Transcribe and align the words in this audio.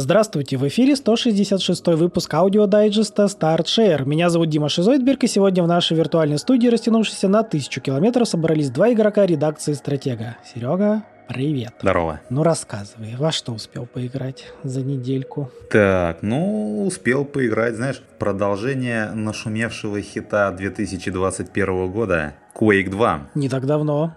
Здравствуйте, 0.00 0.56
в 0.56 0.66
эфире 0.66 0.96
166 0.96 1.86
выпуск 1.88 2.32
аудиодайджеста 2.32 3.24
StartShare. 3.24 4.06
Меня 4.06 4.30
зовут 4.30 4.48
Дима 4.48 4.70
Шизойдберг, 4.70 5.24
и 5.24 5.26
сегодня 5.26 5.62
в 5.62 5.66
нашей 5.66 5.94
виртуальной 5.94 6.38
студии, 6.38 6.68
растянувшейся 6.68 7.28
на 7.28 7.42
тысячу 7.42 7.82
километров, 7.82 8.26
собрались 8.26 8.70
два 8.70 8.94
игрока 8.94 9.26
редакции 9.26 9.74
«Стратега». 9.74 10.38
Серега, 10.42 11.02
привет. 11.28 11.74
Здорово. 11.82 12.22
Ну 12.30 12.42
рассказывай, 12.42 13.14
во 13.18 13.30
что 13.30 13.52
успел 13.52 13.84
поиграть 13.84 14.46
за 14.64 14.80
недельку? 14.80 15.50
Так, 15.70 16.22
ну 16.22 16.86
успел 16.86 17.26
поиграть, 17.26 17.74
знаешь, 17.74 18.02
продолжение 18.18 19.10
нашумевшего 19.10 20.00
хита 20.00 20.50
2021 20.50 21.90
года 21.90 22.32
Quake 22.54 22.90
2. 22.90 23.30
Не 23.34 23.48
так 23.48 23.66
давно. 23.66 24.14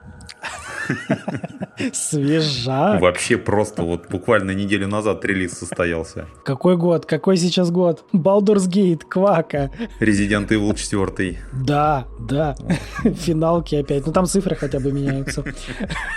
Свежа. 1.94 3.00
Вообще 3.00 3.38
просто 3.38 3.84
вот 3.84 4.10
буквально 4.10 4.52
неделю 4.52 4.88
назад 4.88 5.24
релиз 5.24 5.54
состоялся. 5.54 6.28
Какой 6.44 6.76
год? 6.76 7.06
Какой 7.06 7.38
сейчас 7.38 7.72
год? 7.72 8.04
Baldur's 8.14 8.68
Gate, 8.70 9.04
Квака. 9.08 9.72
Resident 10.02 10.50
Evil 10.50 10.76
4. 10.76 11.40
Да, 11.66 12.06
да. 12.20 12.56
Финалки 13.04 13.76
опять. 13.76 14.06
Ну 14.06 14.12
там 14.12 14.26
цифры 14.26 14.56
хотя 14.56 14.80
бы 14.80 14.92
меняются. 14.92 15.44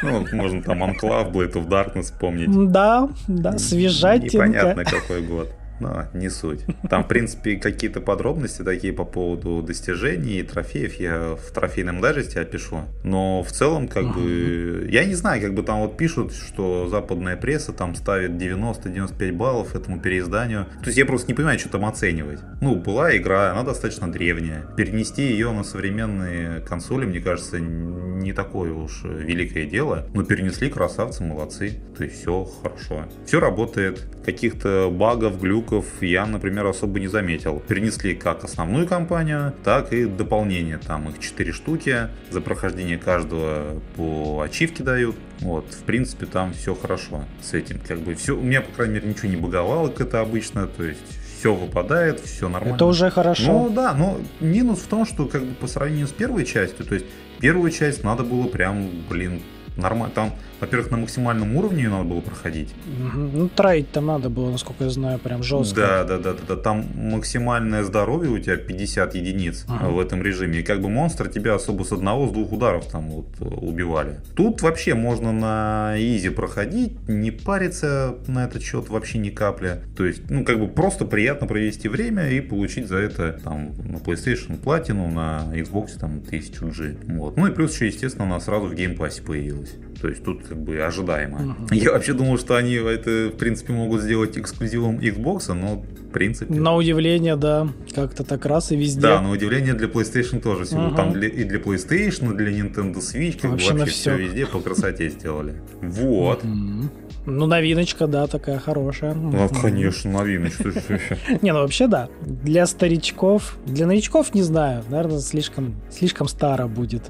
Ну, 0.03 0.27
можно 0.33 0.63
там 0.63 0.83
Enclave, 0.83 1.31
Blade 1.33 1.53
of 1.53 1.69
Darkness 1.69 2.03
вспомнить. 2.03 2.73
Да, 2.73 3.09
да, 3.29 3.59
свежатинка. 3.59 4.49
Непонятно 4.49 4.85
какой 4.85 5.23
год. 5.23 5.49
Но 5.81 6.07
не 6.15 6.31
суть. 6.31 6.65
Там, 6.89 7.05
в 7.05 7.09
принципе, 7.09 7.57
какие-то 7.57 8.01
подробности 8.01 8.63
такие 8.63 8.93
по 8.93 9.05
поводу 9.05 9.63
достижений 9.63 10.39
и 10.39 10.43
трофеев 10.43 10.95
я 10.95 11.37
в 11.37 11.51
трофейном 11.53 12.01
дайджесте 12.01 12.41
опишу. 12.41 12.85
Но 13.05 13.43
в 13.43 13.53
целом, 13.53 13.89
как 13.89 14.15
бы, 14.15 14.89
я 14.91 15.05
не 15.05 15.15
знаю, 15.15 15.43
как 15.43 15.55
бы 15.55 15.63
там 15.63 15.81
вот 15.81 15.97
пишут, 15.97 16.33
что 16.33 16.89
западная 16.89 17.37
пресса 17.37 17.73
там 17.73 17.95
ставит 17.95 18.33
90-95 18.33 19.33
баллов 19.33 19.75
этому 19.75 20.01
переизданию. 20.01 20.67
То 20.81 20.87
есть 20.87 20.99
я 20.99 21.05
просто 21.05 21.29
не 21.29 21.35
понимаю, 21.35 21.59
что 21.59 21.69
там 21.69 21.85
оценивать. 21.85 22.41
Ну, 22.61 22.77
была 22.77 23.17
игра, 23.17 23.53
она 23.53 23.63
достаточно 23.63 24.11
древняя. 24.11 24.63
Перенести 24.77 25.23
ее 25.23 25.53
на 25.53 25.65
современные 25.65 26.61
консоли, 26.61 27.05
мне 27.05 27.21
кажется, 27.21 27.59
не 27.61 28.33
такое 28.33 28.73
уж 28.73 29.05
великое 29.05 29.67
дело. 29.67 30.07
Но 30.15 30.25
перенесли, 30.25 30.71
красавцы, 30.71 31.23
молодцы. 31.23 31.81
То 31.97 32.05
есть 32.05 32.21
все 32.21 32.45
хорошо. 32.63 33.05
Все 33.27 33.41
работает. 33.41 34.07
Каких-то 34.25 34.91
багов, 34.91 35.41
глюков 35.41 35.66
глюков 35.67 35.87
я, 36.01 36.27
например, 36.27 36.67
особо 36.67 37.01
не 37.01 37.09
заметил. 37.09 37.63
Перенесли 37.67 38.15
как 38.15 38.45
основную 38.45 38.87
кампанию, 38.87 39.53
так 39.65 39.93
и 39.93 40.07
дополнение. 40.07 40.79
Там 40.79 41.09
их 41.09 41.19
4 41.19 41.53
штуки. 41.53 42.09
За 42.31 42.41
прохождение 42.41 42.99
каждого 42.99 43.81
по 43.97 44.43
ачивке 44.43 44.83
дают. 44.83 45.17
Вот, 45.41 45.67
в 45.73 45.83
принципе, 45.83 46.27
там 46.27 46.53
все 46.53 46.75
хорошо 46.75 47.25
с 47.43 47.55
этим. 47.55 47.81
Как 47.87 47.99
бы 47.99 48.15
все, 48.15 48.37
у 48.37 48.43
меня, 48.43 48.61
по 48.61 48.73
крайней 48.73 48.95
мере, 48.95 49.09
ничего 49.09 49.29
не 49.29 49.37
баговало, 49.37 49.89
как 49.89 50.09
это 50.09 50.21
обычно. 50.21 50.67
То 50.67 50.85
есть 50.85 51.01
все 51.39 51.55
выпадает, 51.55 52.21
все 52.21 52.49
нормально. 52.49 52.77
Это 52.77 52.87
уже 52.87 53.11
хорошо. 53.11 53.53
Ну 53.53 53.71
да, 53.71 53.93
но 53.93 54.19
минус 54.41 54.81
в 54.81 54.87
том, 54.87 55.05
что 55.05 55.27
как 55.27 55.43
бы 55.43 55.55
по 55.55 55.67
сравнению 55.67 56.07
с 56.07 56.13
первой 56.13 56.45
частью, 56.45 56.87
то 56.87 56.95
есть 56.95 57.07
первую 57.41 57.71
часть 57.71 58.05
надо 58.05 58.23
было 58.23 58.47
прям, 58.47 58.89
блин, 59.09 59.43
нормально. 59.77 60.15
Там 60.15 60.33
во-первых, 60.61 60.91
на 60.91 60.97
максимальном 60.97 61.57
уровне 61.57 61.85
ее 61.85 61.91
надо 61.91 62.05
было 62.05 62.21
проходить. 62.21 62.75
Ну, 63.15 63.49
траить 63.49 63.91
там 63.93 64.07
надо 64.07 64.31
было, 64.31 64.51
насколько 64.51 64.85
я 64.85 64.91
знаю, 64.91 65.19
прям 65.19 65.43
жестко. 65.43 65.81
Да, 65.81 66.05
да, 66.05 66.19
да, 66.19 66.33
да, 66.33 66.39
да. 66.49 66.57
Там 66.57 66.87
максимальное 66.95 67.83
здоровье 67.85 68.31
у 68.31 68.39
тебя 68.39 68.57
50 68.57 69.15
единиц 69.15 69.65
ага. 69.69 69.89
в 69.89 70.01
этом 70.01 70.23
режиме. 70.23 70.61
И 70.61 70.63
как 70.63 70.81
бы 70.81 70.89
монстр 70.89 71.29
тебя 71.29 71.55
особо 71.55 71.85
с 71.85 71.93
одного, 71.93 72.29
с 72.29 72.33
двух 72.33 72.53
ударов 72.53 72.87
там 72.87 73.09
вот 73.09 73.27
э, 73.41 73.45
убивали. 73.45 74.21
Тут 74.35 74.63
вообще 74.63 74.95
можно 74.95 75.33
на 75.33 75.95
easy 75.99 76.31
проходить, 76.31 77.09
не 77.09 77.31
париться 77.31 78.17
на 78.27 78.45
этот 78.45 78.63
счет 78.63 78.89
вообще 78.89 79.19
ни 79.19 79.31
капли. 79.31 79.83
То 79.97 80.05
есть, 80.05 80.31
ну, 80.31 80.45
как 80.45 80.59
бы 80.59 80.69
просто 80.69 81.05
приятно 81.05 81.47
провести 81.47 81.89
время 81.89 82.31
и 82.31 82.41
получить 82.41 82.89
за 82.89 82.97
это 82.97 83.33
там 83.45 83.73
на 83.85 83.97
PlayStation 83.97 84.57
платину, 84.57 85.11
на 85.11 85.51
Xbox 85.53 85.99
там 85.99 86.19
1000G. 86.19 87.17
Вот. 87.19 87.37
Ну 87.37 87.47
и 87.47 87.51
плюс 87.51 87.75
еще, 87.75 87.87
естественно, 87.87 88.25
она 88.25 88.41
сразу 88.41 88.67
в 88.67 88.75
геймпассе 88.75 89.23
появилась. 89.23 89.75
То 90.07 90.11
есть 90.11 90.23
тут 90.23 90.45
как 90.47 90.57
бы 90.57 90.79
ожидаемо. 90.79 91.57
Uh-huh. 91.69 91.75
Я 91.75 91.91
вообще 91.91 92.13
думал, 92.13 92.39
что 92.39 92.55
они 92.55 92.75
это, 92.75 93.33
в 93.35 93.37
принципе, 93.39 93.73
могут 93.73 94.03
сделать 94.03 94.39
эксклюзивом 94.39 95.01
Xbox, 95.01 95.53
но 95.53 95.83
в 95.83 96.13
принципе... 96.13 96.55
На 96.55 96.77
удивление, 96.77 97.35
да. 97.35 97.67
Как-то 97.93 98.23
так 98.23 98.47
раз 98.47 98.71
и 98.71 98.77
везде. 98.77 99.01
Да, 99.01 99.21
на 99.21 99.33
удивление 99.33 99.75
для 99.75 99.89
PlayStation 99.89 100.41
тоже. 100.41 100.63
Uh-huh. 100.63 100.95
Там 100.95 101.13
для, 101.13 101.27
и 101.27 101.43
для 101.43 101.59
PlayStation, 101.59 102.35
и 102.35 102.37
для 102.37 102.53
Nintendo 102.53 102.99
Switch, 102.99 103.41
как 103.41 103.51
вообще, 103.51 103.73
бы 103.73 103.79
вообще 103.81 103.95
все. 103.95 104.17
везде 104.17 104.47
по 104.47 104.61
красоте 104.61 105.09
сделали. 105.09 105.55
Вот. 105.83 106.45
Uh-huh. 106.45 106.89
Ну, 107.27 107.47
новиночка, 107.47 108.07
да, 108.07 108.29
такая 108.29 108.61
хорошая. 108.61 109.13
Ну, 109.15 109.49
конечно, 109.61 110.09
новиночка. 110.13 110.73
Не, 111.43 111.53
ну 111.53 111.59
вообще 111.59 111.89
да. 111.89 112.09
Для 112.23 112.65
старичков, 112.69 113.59
для 113.67 113.89
новичков 113.89 114.33
не 114.35 114.43
знаю, 114.43 114.85
наверное, 114.89 115.19
слишком, 115.19 115.75
слишком 115.91 116.29
старо 116.29 116.69
будет. 116.69 117.03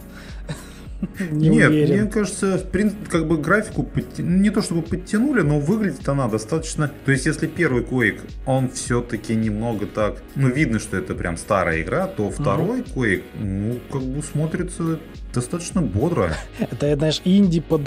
Не 1.31 1.49
Нет, 1.49 1.71
уверен. 1.71 2.03
мне 2.03 2.11
кажется, 2.11 2.59
в 2.59 2.71
принципе, 2.71 3.07
как 3.11 3.27
бы 3.27 3.39
графику 3.39 3.83
подти... 3.83 4.23
не 4.23 4.51
то 4.51 4.63
чтобы 4.63 4.83
подтянули, 4.83 5.43
но 5.43 5.59
выглядит 5.59 6.09
она 6.09 6.29
достаточно. 6.29 6.91
То 7.05 7.13
есть, 7.13 7.27
если 7.27 7.47
первый 7.47 7.83
Quake, 7.83 8.21
он 8.45 8.71
все-таки 8.71 9.35
немного 9.35 9.87
так, 9.87 10.23
ну 10.35 10.49
видно, 10.49 10.79
что 10.79 10.97
это 10.97 11.15
прям 11.15 11.37
старая 11.37 11.83
игра, 11.83 12.07
то 12.07 12.31
второй 12.31 12.81
угу. 12.81 13.03
Quake, 13.03 13.25
ну 13.39 13.79
как 13.91 14.03
бы 14.03 14.23
смотрится 14.23 14.99
достаточно 15.37 15.83
бодро. 15.83 16.33
Это, 16.59 16.97
знаешь, 16.97 17.21
инди 17.25 17.61
под, 17.61 17.85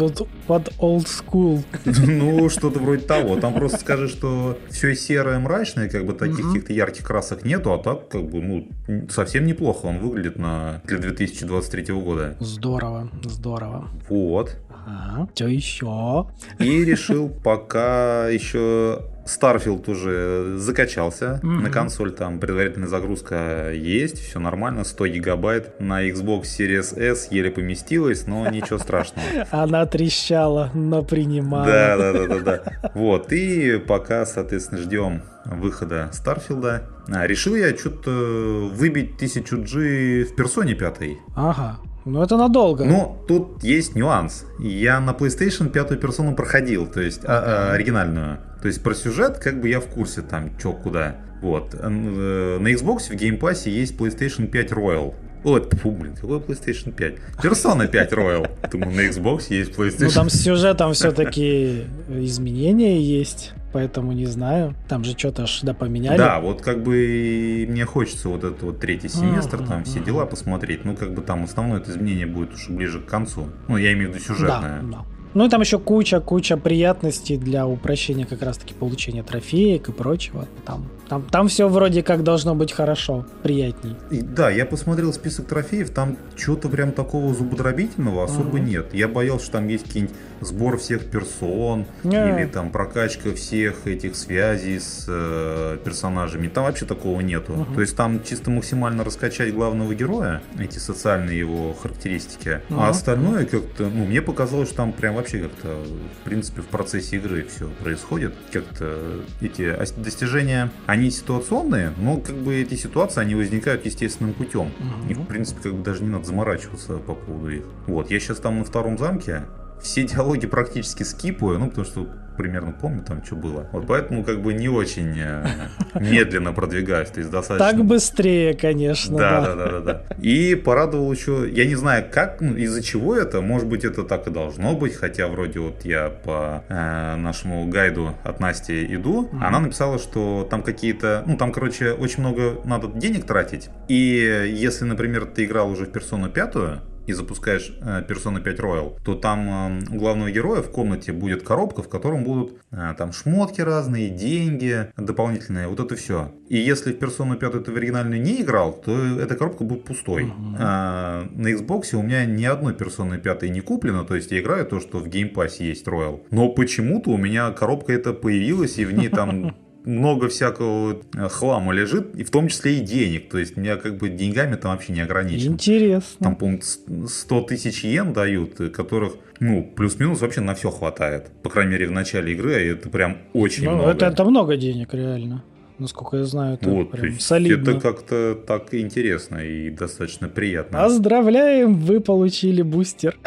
под 0.47 0.69
old 0.79 1.07
school. 1.07 1.63
Ну, 2.19 2.49
что-то 2.49 2.79
вроде 2.79 3.01
того. 3.05 3.39
Там 3.39 3.53
просто 3.53 3.79
скажи, 3.79 4.07
что 4.07 4.57
все 4.69 4.95
серое, 4.95 5.39
мрачное, 5.39 5.89
как 5.89 6.05
бы 6.05 6.13
таких 6.13 6.47
каких-то 6.47 6.73
ярких 6.73 7.03
красок 7.03 7.43
нету, 7.45 7.73
а 7.73 7.77
так, 7.77 8.09
как 8.09 8.29
бы, 8.29 8.41
ну, 8.41 9.07
совсем 9.09 9.45
неплохо 9.45 9.87
он 9.87 9.99
выглядит 9.99 10.37
на 10.37 10.81
для 10.85 10.97
2023 10.99 11.93
года. 11.93 12.35
Здорово, 12.39 13.09
здорово. 13.23 13.89
Вот. 14.09 14.55
Ага. 14.89 15.29
Что 15.35 15.47
еще? 15.47 16.27
И 16.59 16.83
решил 16.83 17.29
пока 17.29 18.27
еще 18.29 19.03
Starfield 19.29 19.89
уже 19.89 20.57
закачался 20.57 21.39
mm-hmm. 21.43 21.47
на 21.47 21.69
консоль, 21.69 22.11
там 22.11 22.39
предварительная 22.39 22.87
загрузка 22.87 23.71
есть, 23.71 24.19
все 24.19 24.39
нормально, 24.39 24.83
100 24.83 25.07
гигабайт 25.07 25.79
на 25.79 26.07
Xbox 26.07 26.43
Series 26.43 26.99
S 26.99 27.27
еле 27.31 27.51
поместилась, 27.51 28.25
но 28.25 28.49
ничего 28.49 28.79
страшного. 28.79 29.27
Она 29.51 29.85
трещала, 29.85 30.71
но 30.73 31.03
принимала. 31.03 31.65
Да, 31.65 31.97
да, 31.97 32.13
да, 32.13 32.27
да, 32.27 32.39
да. 32.39 32.91
Вот, 32.95 33.31
и 33.31 33.77
пока, 33.77 34.25
соответственно, 34.25 34.81
ждем 34.81 35.21
выхода 35.45 36.09
Старфилда. 36.11 36.89
А, 37.11 37.25
решил 37.27 37.55
я 37.55 37.75
что-то 37.75 38.11
выбить 38.11 39.21
1000G 39.21 40.25
в 40.25 40.35
персоне 40.35 40.75
пятой. 40.75 41.17
Ага. 41.35 41.79
Ну, 42.11 42.23
это 42.23 42.37
надолго. 42.37 42.85
Ну, 42.85 43.17
тут 43.27 43.63
есть 43.63 43.95
нюанс. 43.95 44.45
Я 44.59 44.99
на 44.99 45.11
PlayStation 45.11 45.69
пятую 45.69 45.99
персону 45.99 46.35
проходил, 46.35 46.87
то 46.87 47.01
есть 47.01 47.21
а, 47.23 47.69
а, 47.69 47.73
оригинальную. 47.73 48.39
То 48.61 48.67
есть 48.67 48.83
про 48.83 48.93
сюжет 48.93 49.37
как 49.37 49.61
бы 49.61 49.69
я 49.69 49.79
в 49.79 49.85
курсе 49.85 50.21
там, 50.21 50.57
чё, 50.57 50.73
куда. 50.73 51.15
Вот. 51.41 51.73
Э, 51.73 51.87
на 51.87 52.67
Xbox 52.67 53.09
в 53.09 53.11
Game 53.11 53.39
Pass 53.39 53.69
есть 53.69 53.95
PlayStation 53.95 54.47
5 54.47 54.71
Royal. 54.71 55.13
Вот, 55.43 55.73
фу, 55.73 55.91
блин, 55.91 56.15
какой 56.15 56.39
PlayStation 56.39 56.91
5? 56.91 57.15
Persona 57.41 57.87
5 57.87 58.13
Royal. 58.13 58.49
Думаю, 58.69 58.95
на 58.95 59.01
Xbox 59.01 59.45
есть 59.49 59.71
PlayStation. 59.71 60.05
Ну, 60.05 60.11
там 60.11 60.29
с 60.29 60.41
сюжетом 60.41 60.93
все-таки 60.93 61.85
изменения 62.09 63.01
есть, 63.01 63.53
поэтому 63.71 64.11
не 64.11 64.25
знаю. 64.25 64.75
Там 64.87 65.03
же 65.03 65.17
что-то 65.17 65.43
аж 65.43 65.61
да 65.61 65.73
поменяли. 65.73 66.17
Да, 66.17 66.39
вот 66.39 66.61
как 66.61 66.83
бы 66.83 67.65
мне 67.69 67.85
хочется 67.85 68.29
вот 68.29 68.43
этот 68.43 68.61
вот 68.63 68.79
третий 68.79 69.09
семестр, 69.09 69.65
там 69.65 69.83
все 69.83 69.99
дела 69.99 70.25
посмотреть. 70.25 70.85
Ну, 70.85 70.95
как 70.95 71.13
бы 71.13 71.21
там 71.21 71.43
основное 71.43 71.79
это 71.79 71.91
изменение 71.91 72.25
будет 72.25 72.53
уже 72.53 72.71
ближе 72.71 72.99
к 72.99 73.05
концу. 73.05 73.47
Ну, 73.67 73.77
я 73.77 73.93
имею 73.93 74.11
в 74.11 74.15
виду 74.15 74.23
сюжетное. 74.23 74.81
Да, 74.81 74.97
да. 74.97 75.05
Ну 75.35 75.45
и 75.45 75.49
там 75.49 75.61
еще 75.61 75.77
куча-куча 75.77 76.57
приятностей 76.57 77.37
для 77.37 77.67
упрощения 77.67 78.25
как 78.25 78.41
раз-таки 78.41 78.73
получения 78.73 79.21
трофеек 79.21 79.89
и 79.89 79.91
прочего. 79.91 80.47
Там, 80.65 80.89
там, 81.07 81.21
там 81.21 81.47
все 81.49 81.67
вроде 81.67 82.01
как 82.01 82.23
должно 82.23 82.55
быть 82.55 82.71
хорошо, 82.71 83.27
приятней. 83.43 83.95
И, 84.09 84.21
да, 84.21 84.49
я 84.49 84.65
посмотрел 84.65 85.13
список 85.13 85.45
трофеев, 85.45 85.91
там 85.91 86.17
чего-то 86.35 86.67
прям 86.67 86.91
такого 86.91 87.33
зубодробительного 87.35 88.23
особо 88.23 88.55
угу. 88.55 88.57
нет. 88.57 88.93
Я 88.93 89.07
боялся, 89.07 89.45
что 89.45 89.53
там 89.53 89.67
есть 89.67 89.85
какие-нибудь 89.85 90.15
сбор 90.41 90.77
всех 90.77 91.09
персон 91.09 91.85
не. 92.03 92.15
или 92.15 92.45
там 92.45 92.71
прокачка 92.71 93.33
всех 93.33 93.87
этих 93.87 94.15
связей 94.15 94.79
с 94.79 95.05
э, 95.07 95.77
персонажами. 95.83 96.47
Там 96.47 96.65
вообще 96.65 96.85
такого 96.85 97.21
нету. 97.21 97.53
Угу. 97.53 97.75
То 97.75 97.81
есть 97.81 97.95
там 97.95 98.23
чисто 98.23 98.51
максимально 98.51 99.03
раскачать 99.03 99.53
главного 99.53 99.93
героя, 99.93 100.41
эти 100.57 100.77
социальные 100.77 101.39
его 101.39 101.73
характеристики, 101.73 102.61
угу. 102.69 102.79
а 102.79 102.89
остальное 102.89 103.45
как-то, 103.45 103.83
ну, 103.83 104.05
мне 104.05 104.21
показалось, 104.21 104.69
что 104.69 104.77
там 104.77 104.93
прям 104.93 105.15
вообще 105.15 105.39
как-то, 105.39 105.83
в 106.21 106.23
принципе, 106.23 106.61
в 106.61 106.67
процессе 106.67 107.17
игры 107.17 107.45
все 107.53 107.69
происходит. 107.81 108.33
Как-то 108.51 109.21
эти 109.41 109.75
достижения, 109.99 110.71
они 110.85 111.11
ситуационные, 111.11 111.93
но 111.97 112.17
как 112.17 112.35
бы 112.35 112.55
эти 112.55 112.75
ситуации, 112.75 113.21
они 113.21 113.35
возникают 113.35 113.85
естественным 113.85 114.33
путем. 114.33 114.71
Угу. 114.79 115.09
И, 115.09 115.13
в 115.13 115.25
принципе, 115.25 115.61
как 115.61 115.73
бы 115.75 115.83
даже 115.83 116.03
не 116.03 116.09
надо 116.09 116.25
заморачиваться 116.25 116.97
по 116.97 117.15
поводу 117.15 117.49
их. 117.49 117.63
Вот, 117.87 118.11
я 118.11 118.19
сейчас 118.19 118.37
там 118.37 118.59
на 118.59 118.65
втором 118.65 118.97
замке, 118.97 119.43
все 119.81 120.03
диалоги 120.03 120.47
практически 120.47 121.03
скипаю, 121.03 121.59
ну, 121.59 121.69
потому 121.69 121.85
что 121.85 122.07
примерно 122.39 122.71
помню 122.71 123.03
там, 123.03 123.21
что 123.21 123.35
было. 123.35 123.67
Вот 123.73 123.85
поэтому 123.85 124.23
как 124.23 124.41
бы 124.41 124.53
не 124.53 124.69
очень 124.69 125.13
э, 125.19 125.45
медленно 125.95 126.53
продвигаюсь, 126.53 127.09
то 127.09 127.19
есть 127.19 127.29
достаточно... 127.29 127.69
Так 127.69 127.85
быстрее, 127.85 128.53
конечно. 128.53 129.17
Да, 129.17 129.41
да, 129.41 129.55
да, 129.55 129.71
да, 129.71 129.79
да. 129.81 130.15
И 130.21 130.55
порадовал 130.55 131.11
еще, 131.11 131.49
я 131.51 131.65
не 131.65 131.75
знаю, 131.75 132.05
как, 132.09 132.39
ну, 132.39 132.55
из-за 132.55 132.81
чего 132.81 133.13
это, 133.17 133.41
может 133.41 133.67
быть, 133.67 133.83
это 133.83 134.03
так 134.03 134.25
и 134.27 134.31
должно 134.31 134.73
быть, 134.73 134.95
хотя 134.95 135.27
вроде 135.27 135.59
вот 135.59 135.83
я 135.83 136.07
по 136.09 136.63
э, 136.69 137.15
нашему 137.17 137.67
гайду 137.67 138.15
от 138.23 138.39
Насти 138.39 138.85
иду, 138.95 139.29
mm-hmm. 139.29 139.43
она 139.43 139.59
написала, 139.59 139.99
что 139.99 140.47
там 140.49 140.63
какие-то, 140.63 141.23
ну, 141.27 141.35
там, 141.35 141.51
короче, 141.51 141.91
очень 141.91 142.21
много 142.21 142.61
надо 142.63 142.87
денег 142.87 143.25
тратить, 143.25 143.69
и 143.89 144.47
если, 144.49 144.85
например, 144.85 145.25
ты 145.25 145.43
играл 145.43 145.69
уже 145.69 145.83
в 145.83 145.91
персону 145.91 146.29
пятую, 146.29 146.79
и 147.07 147.13
запускаешь 147.13 147.71
э, 147.81 148.03
Persona 148.07 148.41
5 148.41 148.59
Royal, 148.59 148.97
то 149.03 149.15
там 149.15 149.49
э, 149.49 149.95
у 149.95 149.97
главного 149.97 150.31
героя 150.31 150.61
в 150.61 150.71
комнате 150.71 151.11
будет 151.11 151.43
коробка, 151.43 151.81
в 151.81 151.89
котором 151.89 152.23
будут 152.23 152.57
э, 152.71 152.93
там 152.97 153.11
шмотки 153.11 153.61
разные, 153.61 154.09
деньги 154.09 154.91
дополнительные, 154.97 155.67
вот 155.67 155.79
это 155.79 155.95
все. 155.95 156.31
И 156.49 156.57
если 156.57 156.93
в 156.93 156.97
Persona 156.97 157.37
5 157.37 157.63
ты 157.65 157.71
в 157.71 157.75
оригинальную 157.75 158.21
не 158.21 158.41
играл, 158.41 158.73
то 158.73 158.91
эта 159.19 159.35
коробка 159.35 159.63
будет 159.63 159.83
пустой. 159.85 160.25
Uh-huh. 160.25 160.55
А, 160.59 161.27
на 161.31 161.47
Xbox 161.53 161.95
у 161.95 162.01
меня 162.01 162.25
ни 162.25 162.45
одной 162.45 162.73
Persona 162.73 163.17
5 163.17 163.43
не 163.43 163.61
куплено, 163.61 164.03
то 164.03 164.15
есть 164.15 164.31
я 164.31 164.39
играю 164.39 164.65
то, 164.65 164.79
что 164.79 164.99
в 164.99 165.07
Game 165.07 165.33
Pass 165.33 165.55
есть 165.59 165.87
Royal. 165.87 166.21
Но 166.31 166.49
почему-то 166.49 167.11
у 167.11 167.17
меня 167.17 167.51
коробка 167.51 167.93
эта 167.93 168.13
появилась, 168.13 168.77
и 168.77 168.85
в 168.85 168.91
ней 168.91 169.09
там 169.09 169.55
много 169.85 170.29
всякого 170.29 171.01
э, 171.15 171.29
хлама 171.29 171.73
лежит, 171.73 172.15
и 172.15 172.23
в 172.23 172.31
том 172.31 172.47
числе 172.47 172.77
и 172.77 172.79
денег. 172.81 173.29
То 173.29 173.37
есть 173.37 173.57
меня 173.57 173.75
как 173.77 173.97
бы 173.97 174.09
деньгами 174.09 174.55
там 174.55 174.71
вообще 174.71 174.93
не 174.93 175.01
ограничено. 175.01 175.53
Интересно. 175.53 176.17
Там, 176.19 176.35
по-моему, 176.35 176.61
100 177.07 177.41
тысяч 177.41 177.83
йен 177.83 178.13
дают, 178.13 178.59
э, 178.59 178.69
которых 178.69 179.13
ну, 179.39 179.63
плюс-минус 179.63 180.21
вообще 180.21 180.41
на 180.41 180.53
все 180.53 180.69
хватает. 180.69 181.31
По 181.43 181.49
крайней 181.49 181.71
мере, 181.71 181.87
в 181.87 181.91
начале 181.91 182.33
игры 182.33 182.53
это 182.53 182.89
прям 182.89 183.19
очень 183.33 183.65
ну, 183.65 183.75
много. 183.75 183.91
Это, 183.91 184.07
это 184.07 184.25
много 184.25 184.57
денег, 184.57 184.93
реально. 184.93 185.43
Насколько 185.79 186.17
я 186.17 186.23
знаю, 186.25 186.55
это 186.55 186.69
вот, 186.69 186.91
прям 186.91 187.19
солидно. 187.19 187.71
Это 187.71 187.79
как-то 187.79 188.37
так 188.45 188.73
интересно 188.73 189.37
и 189.37 189.69
достаточно 189.69 190.27
приятно. 190.27 190.79
Поздравляем, 190.79 191.75
вы 191.75 191.99
получили 192.01 192.61
бустер. 192.61 193.17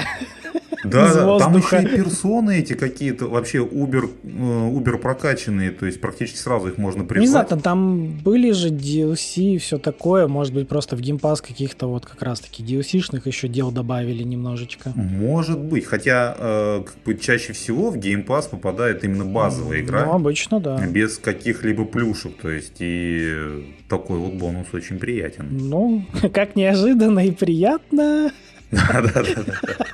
Да, 0.85 1.15
да, 1.15 1.39
там 1.39 1.57
еще 1.57 1.83
и 1.83 1.87
персоны 1.87 2.59
эти 2.59 2.75
какие-то 2.75 3.27
вообще 3.27 3.61
убер, 3.61 4.09
убер 4.25 4.99
прокачанные, 4.99 5.71
то 5.71 5.87
есть 5.87 6.01
практически 6.01 6.39
сразу 6.39 6.69
их 6.69 6.79
можно 6.79 7.05
призвать. 7.05 7.23
Не 7.23 7.31
знаю, 7.31 7.47
там, 7.47 7.61
там 7.61 8.07
были 8.19 8.51
же 8.53 8.71
DLC 8.71 9.55
и 9.55 9.59
все 9.59 9.79
такое, 9.79 10.27
может 10.27 10.53
быть, 10.53 10.69
просто 10.69 10.97
в 10.97 11.01
геймпас 11.01 11.41
каких-то 11.41 11.87
вот 11.87 12.07
как 12.07 12.23
раз-таки 12.23 12.63
DLC-шных 12.63 13.23
еще 13.27 13.49
дел 13.49 13.71
добавили 13.71 14.23
немножечко. 14.23 14.93
Может 14.95 15.61
быть, 15.61 15.85
хотя 15.87 16.35
э, 16.37 16.83
как 16.85 16.95
бы 17.05 17.15
чаще 17.15 17.53
всего 17.53 17.91
в 17.91 17.97
геймпас 17.97 18.47
попадает 18.47 19.05
именно 19.05 19.25
базовая 19.25 19.81
игра. 19.81 20.05
Ну, 20.07 20.15
обычно, 20.15 20.61
да. 20.61 20.85
Без 20.87 21.19
каких-либо 21.19 21.85
плюшек, 21.85 22.42
то 22.43 22.51
есть 22.51 22.79
и 22.81 23.65
такой 23.89 24.19
вот 24.19 24.33
бонус 24.33 24.67
очень 24.73 24.99
приятен. 24.99 25.49
Ну, 25.53 26.05
как 26.35 26.57
неожиданно 26.57 27.21
и 27.21 27.31
приятно. 27.31 28.33
Да, 28.73 29.01
да, 29.03 29.23
да. 29.23 29.87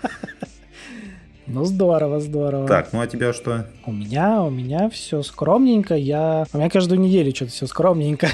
Ну, 1.47 1.65
здорово, 1.65 2.21
здорово. 2.21 2.67
Так, 2.67 2.93
ну 2.93 3.01
а 3.01 3.07
тебя 3.07 3.33
что? 3.33 3.67
У 3.85 3.93
меня, 3.93 4.43
у 4.43 4.51
меня 4.51 4.89
все 4.89 5.23
скромненько. 5.23 5.95
Я... 5.95 6.47
У 6.53 6.59
меня 6.59 6.71
каждую 6.71 7.01
неделю 7.01 7.35
что-то 7.35 7.53
все 7.53 7.67
скромненько. 7.67 8.29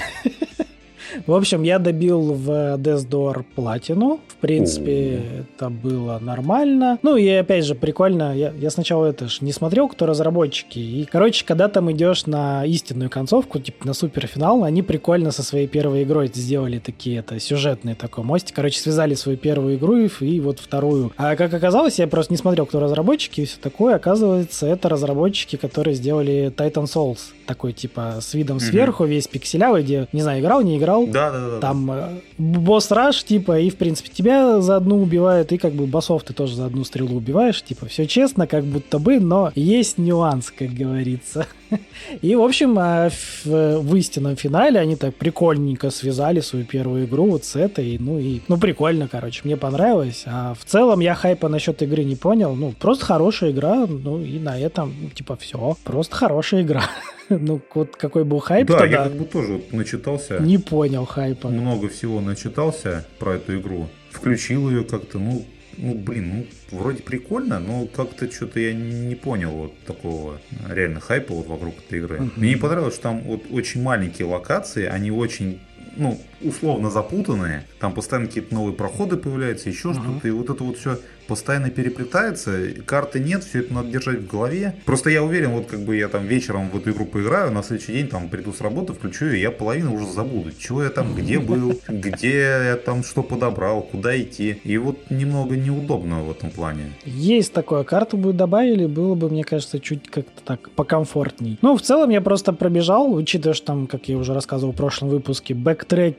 В 1.26 1.34
общем, 1.34 1.62
я 1.62 1.78
добил 1.78 2.32
в 2.32 2.48
Death 2.76 3.08
Door 3.08 3.44
платину. 3.54 4.20
В 4.28 4.36
принципе, 4.36 5.20
это 5.40 5.70
было 5.70 6.18
нормально. 6.20 6.98
Ну 7.02 7.16
и 7.16 7.28
опять 7.28 7.64
же, 7.64 7.74
прикольно. 7.74 8.36
Я, 8.36 8.52
я 8.58 8.70
сначала 8.70 9.06
это 9.06 9.28
ж 9.28 9.40
не 9.40 9.52
смотрел, 9.52 9.88
кто 9.88 10.06
разработчики. 10.06 10.78
И, 10.78 11.04
короче, 11.10 11.44
когда 11.44 11.68
там 11.68 11.90
идешь 11.92 12.26
на 12.26 12.64
истинную 12.64 13.10
концовку, 13.10 13.58
типа 13.58 13.86
на 13.86 13.94
суперфинал, 13.94 14.64
они 14.64 14.82
прикольно 14.82 15.30
со 15.30 15.42
своей 15.42 15.66
первой 15.66 16.02
игрой 16.02 16.30
сделали 16.32 16.78
такие 16.78 17.18
это 17.18 17.38
сюжетные 17.40 17.94
такой 17.94 18.24
мостик. 18.24 18.54
Короче, 18.54 18.78
связали 18.78 19.14
свою 19.14 19.38
первую 19.38 19.76
игру 19.76 19.96
и, 19.96 20.08
и 20.20 20.40
вот 20.40 20.58
вторую. 20.58 21.12
А 21.16 21.36
как 21.36 21.52
оказалось, 21.54 21.98
я 21.98 22.06
просто 22.06 22.32
не 22.32 22.36
смотрел, 22.36 22.66
кто 22.66 22.80
разработчики 22.80 23.42
и 23.42 23.44
все 23.46 23.56
такое. 23.60 23.96
Оказывается, 23.96 24.66
это 24.66 24.88
разработчики, 24.88 25.56
которые 25.56 25.94
сделали 25.94 26.52
Titan 26.56 26.84
Souls. 26.84 27.18
Такой 27.46 27.72
типа 27.72 28.16
с 28.20 28.34
видом 28.34 28.60
сверху, 28.60 29.04
весь 29.04 29.28
пикселявый, 29.28 29.82
где, 29.82 30.08
не 30.12 30.22
знаю, 30.22 30.40
играл, 30.40 30.62
не 30.62 30.78
играл, 30.78 31.03
да, 31.12 31.30
да, 31.30 31.50
да. 31.50 31.60
Там 31.60 31.90
э, 31.90 32.20
босс 32.38 32.90
раш, 32.90 33.24
типа, 33.24 33.58
и, 33.60 33.70
в 33.70 33.76
принципе, 33.76 34.10
тебя 34.10 34.60
за 34.60 34.76
одну 34.76 35.02
убивают, 35.02 35.52
и 35.52 35.58
как 35.58 35.72
бы 35.72 35.86
боссов 35.86 36.22
ты 36.24 36.32
тоже 36.32 36.56
за 36.56 36.66
одну 36.66 36.84
стрелу 36.84 37.16
убиваешь. 37.16 37.62
Типа, 37.62 37.86
все 37.86 38.06
честно, 38.06 38.46
как 38.46 38.64
будто 38.64 38.98
бы, 38.98 39.20
но 39.20 39.52
есть 39.54 39.98
нюанс, 39.98 40.50
как 40.50 40.70
говорится. 40.70 41.46
И, 42.22 42.34
в 42.34 42.42
общем, 42.42 42.76
а, 42.78 43.08
в, 43.10 43.46
в 43.46 43.96
истинном 43.96 44.36
финале 44.36 44.80
они 44.80 44.96
так 44.96 45.14
прикольненько 45.14 45.90
связали 45.90 46.40
свою 46.40 46.64
первую 46.64 47.06
игру 47.06 47.30
вот 47.30 47.44
с 47.44 47.56
этой. 47.56 47.98
Ну, 47.98 48.18
и, 48.18 48.40
ну, 48.48 48.58
прикольно, 48.58 49.08
короче, 49.08 49.42
мне 49.44 49.56
понравилось. 49.56 50.24
А 50.26 50.54
в 50.54 50.64
целом 50.64 51.00
я 51.00 51.14
хайпа 51.14 51.48
насчет 51.48 51.82
игры 51.82 52.04
не 52.04 52.16
понял. 52.16 52.54
Ну, 52.54 52.72
просто 52.78 53.04
хорошая 53.04 53.50
игра, 53.50 53.86
ну, 53.86 54.20
и 54.20 54.38
на 54.38 54.58
этом, 54.58 54.92
типа, 55.14 55.36
все. 55.36 55.76
Просто 55.84 56.16
хорошая 56.16 56.62
игра. 56.62 56.84
Ну, 57.44 57.60
вот 57.74 57.96
какой 57.96 58.24
был 58.24 58.40
хайп 58.40 58.68
Да, 58.68 58.78
тогда. 58.78 58.96
я 58.96 59.04
как 59.04 59.14
бы 59.14 59.24
тоже 59.24 59.54
вот 59.54 59.72
начитался. 59.72 60.38
Не 60.38 60.58
понял 60.58 61.04
хайпа. 61.04 61.48
Много 61.48 61.88
всего 61.88 62.20
начитался 62.20 63.06
про 63.18 63.34
эту 63.34 63.58
игру. 63.58 63.88
Включил 64.10 64.70
ее 64.70 64.84
как-то, 64.84 65.18
ну, 65.18 65.44
ну, 65.76 65.94
блин, 65.94 66.46
ну, 66.70 66.78
вроде 66.78 67.02
прикольно, 67.02 67.58
но 67.58 67.86
как-то 67.86 68.30
что-то 68.30 68.60
я 68.60 68.72
не 68.72 69.14
понял 69.14 69.50
вот 69.50 69.72
такого 69.86 70.40
реально 70.68 71.00
хайпа 71.00 71.34
вот 71.34 71.46
вокруг 71.46 71.74
этой 71.78 71.98
игры. 71.98 72.18
Uh-huh. 72.18 72.30
Мне 72.36 72.50
не 72.50 72.56
понравилось, 72.56 72.94
что 72.94 73.04
там 73.04 73.20
вот 73.22 73.42
очень 73.50 73.82
маленькие 73.82 74.28
локации, 74.28 74.84
они 74.84 75.10
очень 75.10 75.60
ну, 75.96 76.20
условно 76.42 76.90
запутанные. 76.90 77.66
Там 77.80 77.92
постоянно 77.92 78.28
какие-то 78.28 78.54
новые 78.54 78.74
проходы 78.74 79.16
появляются, 79.16 79.68
еще 79.68 79.88
uh-huh. 79.88 79.94
что-то. 79.94 80.28
И 80.28 80.30
вот 80.30 80.50
это 80.50 80.64
вот 80.64 80.78
все 80.78 80.98
постоянно 81.26 81.70
переплетается, 81.70 82.68
карты 82.86 83.20
нет, 83.20 83.44
все 83.44 83.60
это 83.60 83.74
надо 83.74 83.88
держать 83.90 84.20
в 84.20 84.26
голове. 84.26 84.74
Просто 84.84 85.10
я 85.10 85.22
уверен, 85.22 85.50
вот 85.50 85.66
как 85.66 85.80
бы 85.80 85.96
я 85.96 86.08
там 86.08 86.26
вечером 86.26 86.70
в 86.70 86.76
эту 86.76 86.90
игру 86.90 87.06
поиграю, 87.06 87.50
на 87.50 87.62
следующий 87.62 87.92
день 87.92 88.08
там 88.08 88.28
приду 88.28 88.52
с 88.52 88.60
работы, 88.60 88.92
включу 88.92 89.26
ее, 89.26 89.42
я 89.42 89.50
половину 89.50 89.94
уже 89.94 90.06
забуду, 90.06 90.50
чего 90.58 90.82
я 90.82 90.90
там, 90.90 91.14
где 91.14 91.38
был, 91.38 91.80
где 91.88 92.40
я 92.40 92.76
там 92.76 93.02
что 93.02 93.22
подобрал, 93.22 93.82
куда 93.82 94.20
идти. 94.20 94.60
И 94.64 94.76
вот 94.78 95.10
немного 95.10 95.56
неудобно 95.56 96.22
в 96.22 96.30
этом 96.30 96.50
плане. 96.50 96.92
Есть 97.04 97.52
такое, 97.52 97.84
карту 97.84 98.16
бы 98.16 98.32
добавили, 98.32 98.86
было 98.86 99.14
бы, 99.14 99.30
мне 99.30 99.44
кажется, 99.44 99.80
чуть 99.80 100.08
как-то 100.08 100.42
так 100.44 100.70
покомфортней. 100.70 101.58
Ну, 101.62 101.76
в 101.76 101.82
целом 101.82 102.10
я 102.10 102.20
просто 102.20 102.52
пробежал, 102.52 103.12
учитывая, 103.12 103.54
что 103.54 103.66
там, 103.66 103.86
как 103.86 104.08
я 104.08 104.16
уже 104.16 104.34
рассказывал 104.34 104.72
в 104.72 104.76
прошлом 104.76 105.08
выпуске, 105.08 105.54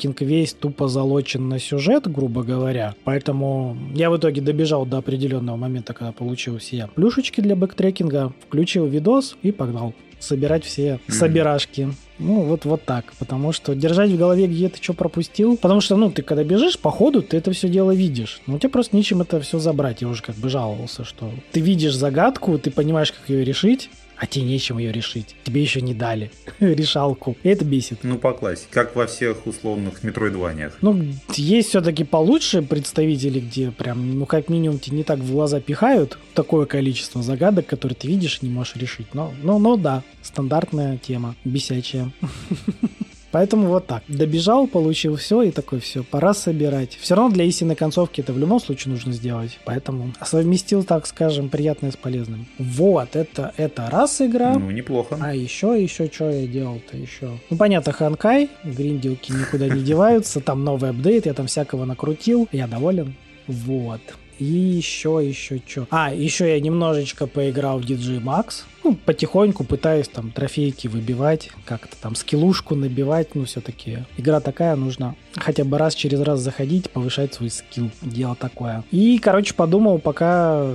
бэктрекинг 0.06 0.22
весь 0.22 0.54
тупо 0.54 0.88
залочен 0.88 1.50
на 1.50 1.60
сюжет, 1.60 2.12
грубо 2.12 2.44
говоря. 2.44 2.96
Поэтому 3.04 3.78
я 3.94 4.10
в 4.10 4.18
итоге 4.18 4.42
добежал 4.42 4.86
до 4.86 4.98
определенного 4.98 5.56
момента, 5.56 5.94
когда 5.94 6.12
получил 6.12 6.58
все 6.58 6.90
плюшечки 6.96 7.42
для 7.42 7.56
бэктрекинга, 7.56 8.34
включил 8.48 8.86
видос 8.86 9.36
и 9.42 9.52
погнал 9.52 9.94
собирать 10.20 10.64
все 10.64 11.00
собирашки. 11.08 11.90
Ну, 12.18 12.42
вот, 12.42 12.66
вот 12.66 12.84
так. 12.86 13.14
Потому 13.20 13.52
что 13.52 13.76
держать 13.76 14.10
в 14.10 14.18
голове, 14.18 14.48
где 14.48 14.70
ты 14.70 14.82
что 14.82 14.94
пропустил. 14.94 15.58
Потому 15.58 15.82
что, 15.82 15.98
ну, 15.98 16.10
ты 16.10 16.22
когда 16.24 16.44
бежишь, 16.44 16.80
по 16.80 16.90
ходу 16.90 17.22
ты 17.22 17.38
это 17.38 17.52
все 17.52 17.68
дело 17.68 17.92
видишь. 17.94 18.42
Но 18.48 18.56
у 18.56 18.60
тебя 18.60 18.70
просто 18.70 18.96
нечем 18.96 19.22
это 19.22 19.40
все 19.42 19.60
забрать. 19.60 20.02
Я 20.02 20.08
уже 20.08 20.24
как 20.24 20.36
бы 20.36 20.50
жаловался, 20.50 21.04
что 21.04 21.30
ты 21.52 21.60
видишь 21.60 21.96
загадку, 21.96 22.58
ты 22.58 22.72
понимаешь, 22.72 23.12
как 23.12 23.30
ее 23.30 23.44
решить, 23.44 23.90
а 24.18 24.28
тебе 24.28 24.46
нечем 24.46 24.78
ее 24.78 24.92
решить. 24.92 25.36
Тебе 25.44 25.62
еще 25.62 25.82
не 25.82 25.94
дали 25.94 26.32
решалку. 26.60 27.38
И 27.44 27.50
это 27.50 27.66
бесит. 27.66 28.00
Ну, 28.04 28.18
по 28.18 28.34
классике. 28.34 28.68
Как 28.72 28.96
во 28.96 29.08
всех 29.08 29.46
условных 29.48 30.04
метроидваниях. 30.04 30.78
Ну, 30.82 31.04
есть 31.36 31.70
все-таки 31.70 32.04
получше 32.04 32.62
представители, 32.62 33.40
где 33.40 33.72
прям, 33.72 34.20
ну, 34.20 34.26
как 34.26 34.50
минимум, 34.50 34.80
тебе 34.80 34.98
не 34.98 35.04
так 35.04 35.20
в 35.20 35.32
глаза 35.32 35.60
пихают 35.60 36.18
такое 36.34 36.66
количество 36.66 37.22
загадок, 37.22 37.66
которые 37.66 37.96
ты 37.96 38.08
видишь 38.08 38.40
и 38.42 38.46
не 38.46 38.52
можешь 38.52 38.76
решить. 38.76 39.14
Но, 39.14 39.34
но, 39.42 39.60
но 39.60 39.78
да, 39.78 40.04
стандартная 40.22 40.98
тема, 40.98 41.36
бесячая. 41.44 42.12
Поэтому 43.36 43.68
вот 43.68 43.86
так. 43.86 44.02
Добежал, 44.08 44.66
получил 44.66 45.18
все 45.18 45.42
и 45.42 45.52
такой, 45.52 45.82
все, 45.82 46.06
пора 46.06 46.34
собирать. 46.34 46.98
Все 47.02 47.16
равно 47.16 47.36
для 47.36 47.44
истинной 47.44 47.76
концовки 47.76 48.22
это 48.22 48.32
в 48.32 48.40
любом 48.40 48.62
случае 48.62 48.94
нужно 48.94 49.12
сделать. 49.12 49.60
Поэтому 49.66 50.14
совместил, 50.24 50.86
так 50.86 51.06
скажем, 51.06 51.50
приятное 51.50 51.92
с 51.92 51.98
полезным. 51.98 52.46
Вот, 52.58 53.18
это, 53.18 53.52
это 53.58 53.90
раз 53.92 54.22
игра. 54.22 54.54
Ну, 54.54 54.72
неплохо. 54.72 55.18
А 55.20 55.36
еще, 55.36 55.76
еще, 55.78 56.10
что 56.10 56.30
я 56.30 56.48
делал-то 56.48 56.96
еще? 56.96 57.38
Ну, 57.50 57.58
понятно, 57.58 57.92
Ханкай, 57.92 58.50
гринделки 58.64 59.34
никуда 59.34 59.68
не 59.68 59.84
деваются, 59.84 60.40
там 60.40 60.64
новый 60.64 60.92
апдейт, 60.92 61.26
я 61.26 61.34
там 61.34 61.48
всякого 61.48 61.84
накрутил, 61.84 62.48
я 62.54 62.68
доволен. 62.68 63.16
Вот. 63.48 64.00
И 64.40 64.44
еще, 64.46 65.22
еще 65.24 65.62
что. 65.66 65.88
А, 65.90 66.14
еще 66.14 66.50
я 66.50 66.60
немножечко 66.60 67.28
поиграл 67.28 67.80
в 67.80 67.86
DJ 67.86 68.22
Max. 68.22 68.64
Ну, 68.84 68.96
потихоньку 68.96 69.64
пытаюсь 69.64 70.08
там 70.08 70.32
трофейки 70.32 70.88
выбивать, 70.88 71.50
как-то 71.66 71.96
там 72.00 72.16
скиллушку 72.16 72.76
набивать. 72.76 73.34
Ну, 73.36 73.46
все-таки 73.46 74.00
игра 74.18 74.40
такая, 74.40 74.76
нужно 74.76 75.16
хотя 75.36 75.64
бы 75.64 75.78
раз 75.78 75.96
через 75.96 76.20
раз 76.22 76.40
заходить, 76.40 76.90
повышать 76.90 77.34
свой 77.34 77.50
скилл. 77.50 77.90
Дело 78.02 78.36
такое. 78.36 78.84
И, 78.92 79.18
короче, 79.20 79.54
подумал, 79.54 80.00
пока 80.00 80.74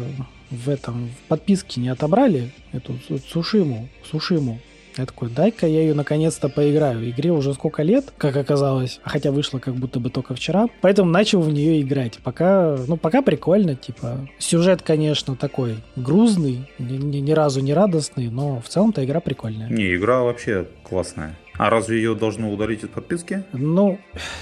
в 0.51 0.69
этом 0.69 1.09
в 1.09 1.29
подписке 1.29 1.81
не 1.81 1.89
отобрали 1.89 2.51
эту 2.73 2.99
Сушиму, 3.31 3.89
Сушиму. 4.11 4.61
Я 4.97 5.07
такой, 5.07 5.31
дай-ка 5.31 5.67
я 5.67 5.81
ее 5.81 5.95
наконец-то 5.95 6.49
поиграю. 6.49 7.09
Игре 7.09 7.31
уже 7.31 7.55
сколько 7.55 7.83
лет, 7.83 8.13
как 8.17 8.37
оказалось, 8.37 9.01
хотя 9.03 9.31
вышла 9.33 9.59
как 9.59 9.75
будто 9.75 10.01
бы 10.01 10.11
только 10.11 10.35
вчера. 10.35 10.67
Поэтому 10.81 11.11
начал 11.11 11.41
в 11.41 11.53
нее 11.53 11.81
играть. 11.81 12.19
Пока, 12.23 12.77
ну, 12.87 12.97
пока 12.97 13.23
прикольно, 13.23 13.77
типа. 13.77 14.29
Сюжет, 14.39 14.83
конечно, 14.83 15.37
такой 15.37 15.77
грузный, 15.97 16.69
ни, 16.79 16.97
ни, 16.97 17.19
ни 17.19 17.33
разу 17.33 17.61
не 17.61 17.73
радостный, 17.73 18.29
но 18.29 18.61
в 18.61 18.69
целом-то 18.69 19.05
игра 19.05 19.21
прикольная. 19.21 19.69
Не, 19.69 19.95
игра 19.95 20.21
вообще 20.21 20.67
классная. 20.83 21.37
А 21.61 21.69
разве 21.69 21.99
ее 21.99 22.15
должны 22.15 22.51
удалить 22.51 22.85
из 22.85 22.89
подписки? 22.89 23.45
Ну, 23.53 23.99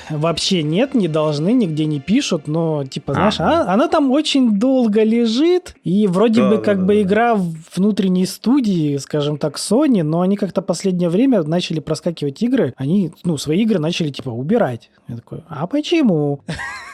вообще 0.09 0.63
нет, 0.63 0.95
не 0.95 1.09
должны, 1.09 1.53
нигде 1.53 1.85
не 1.85 1.99
пишут, 1.99 2.47
но, 2.47 2.85
типа, 2.85 3.13
знаешь, 3.13 3.41
а, 3.41 3.45
она, 3.45 3.73
она 3.73 3.89
там 3.89 4.13
очень 4.13 4.57
долго 4.61 5.03
лежит, 5.03 5.75
и 5.83 6.07
вроде 6.07 6.43
да, 6.43 6.51
бы 6.51 6.59
как 6.59 6.79
да, 6.79 6.85
бы 6.85 6.95
да. 6.95 7.03
игра 7.03 7.37
внутренней 7.75 8.25
студии, 8.25 8.99
скажем 8.99 9.37
так, 9.37 9.57
Sony, 9.57 10.05
но 10.05 10.21
они 10.21 10.37
как-то 10.37 10.63
последнее 10.63 11.09
время 11.09 11.43
начали 11.43 11.81
проскакивать 11.81 12.41
игры, 12.41 12.73
они, 12.77 13.11
ну, 13.25 13.37
свои 13.37 13.63
игры 13.63 13.81
начали, 13.81 14.11
типа, 14.11 14.29
убирать. 14.31 14.89
Я 15.09 15.17
такой, 15.17 15.43
а 15.49 15.67
почему? 15.67 16.43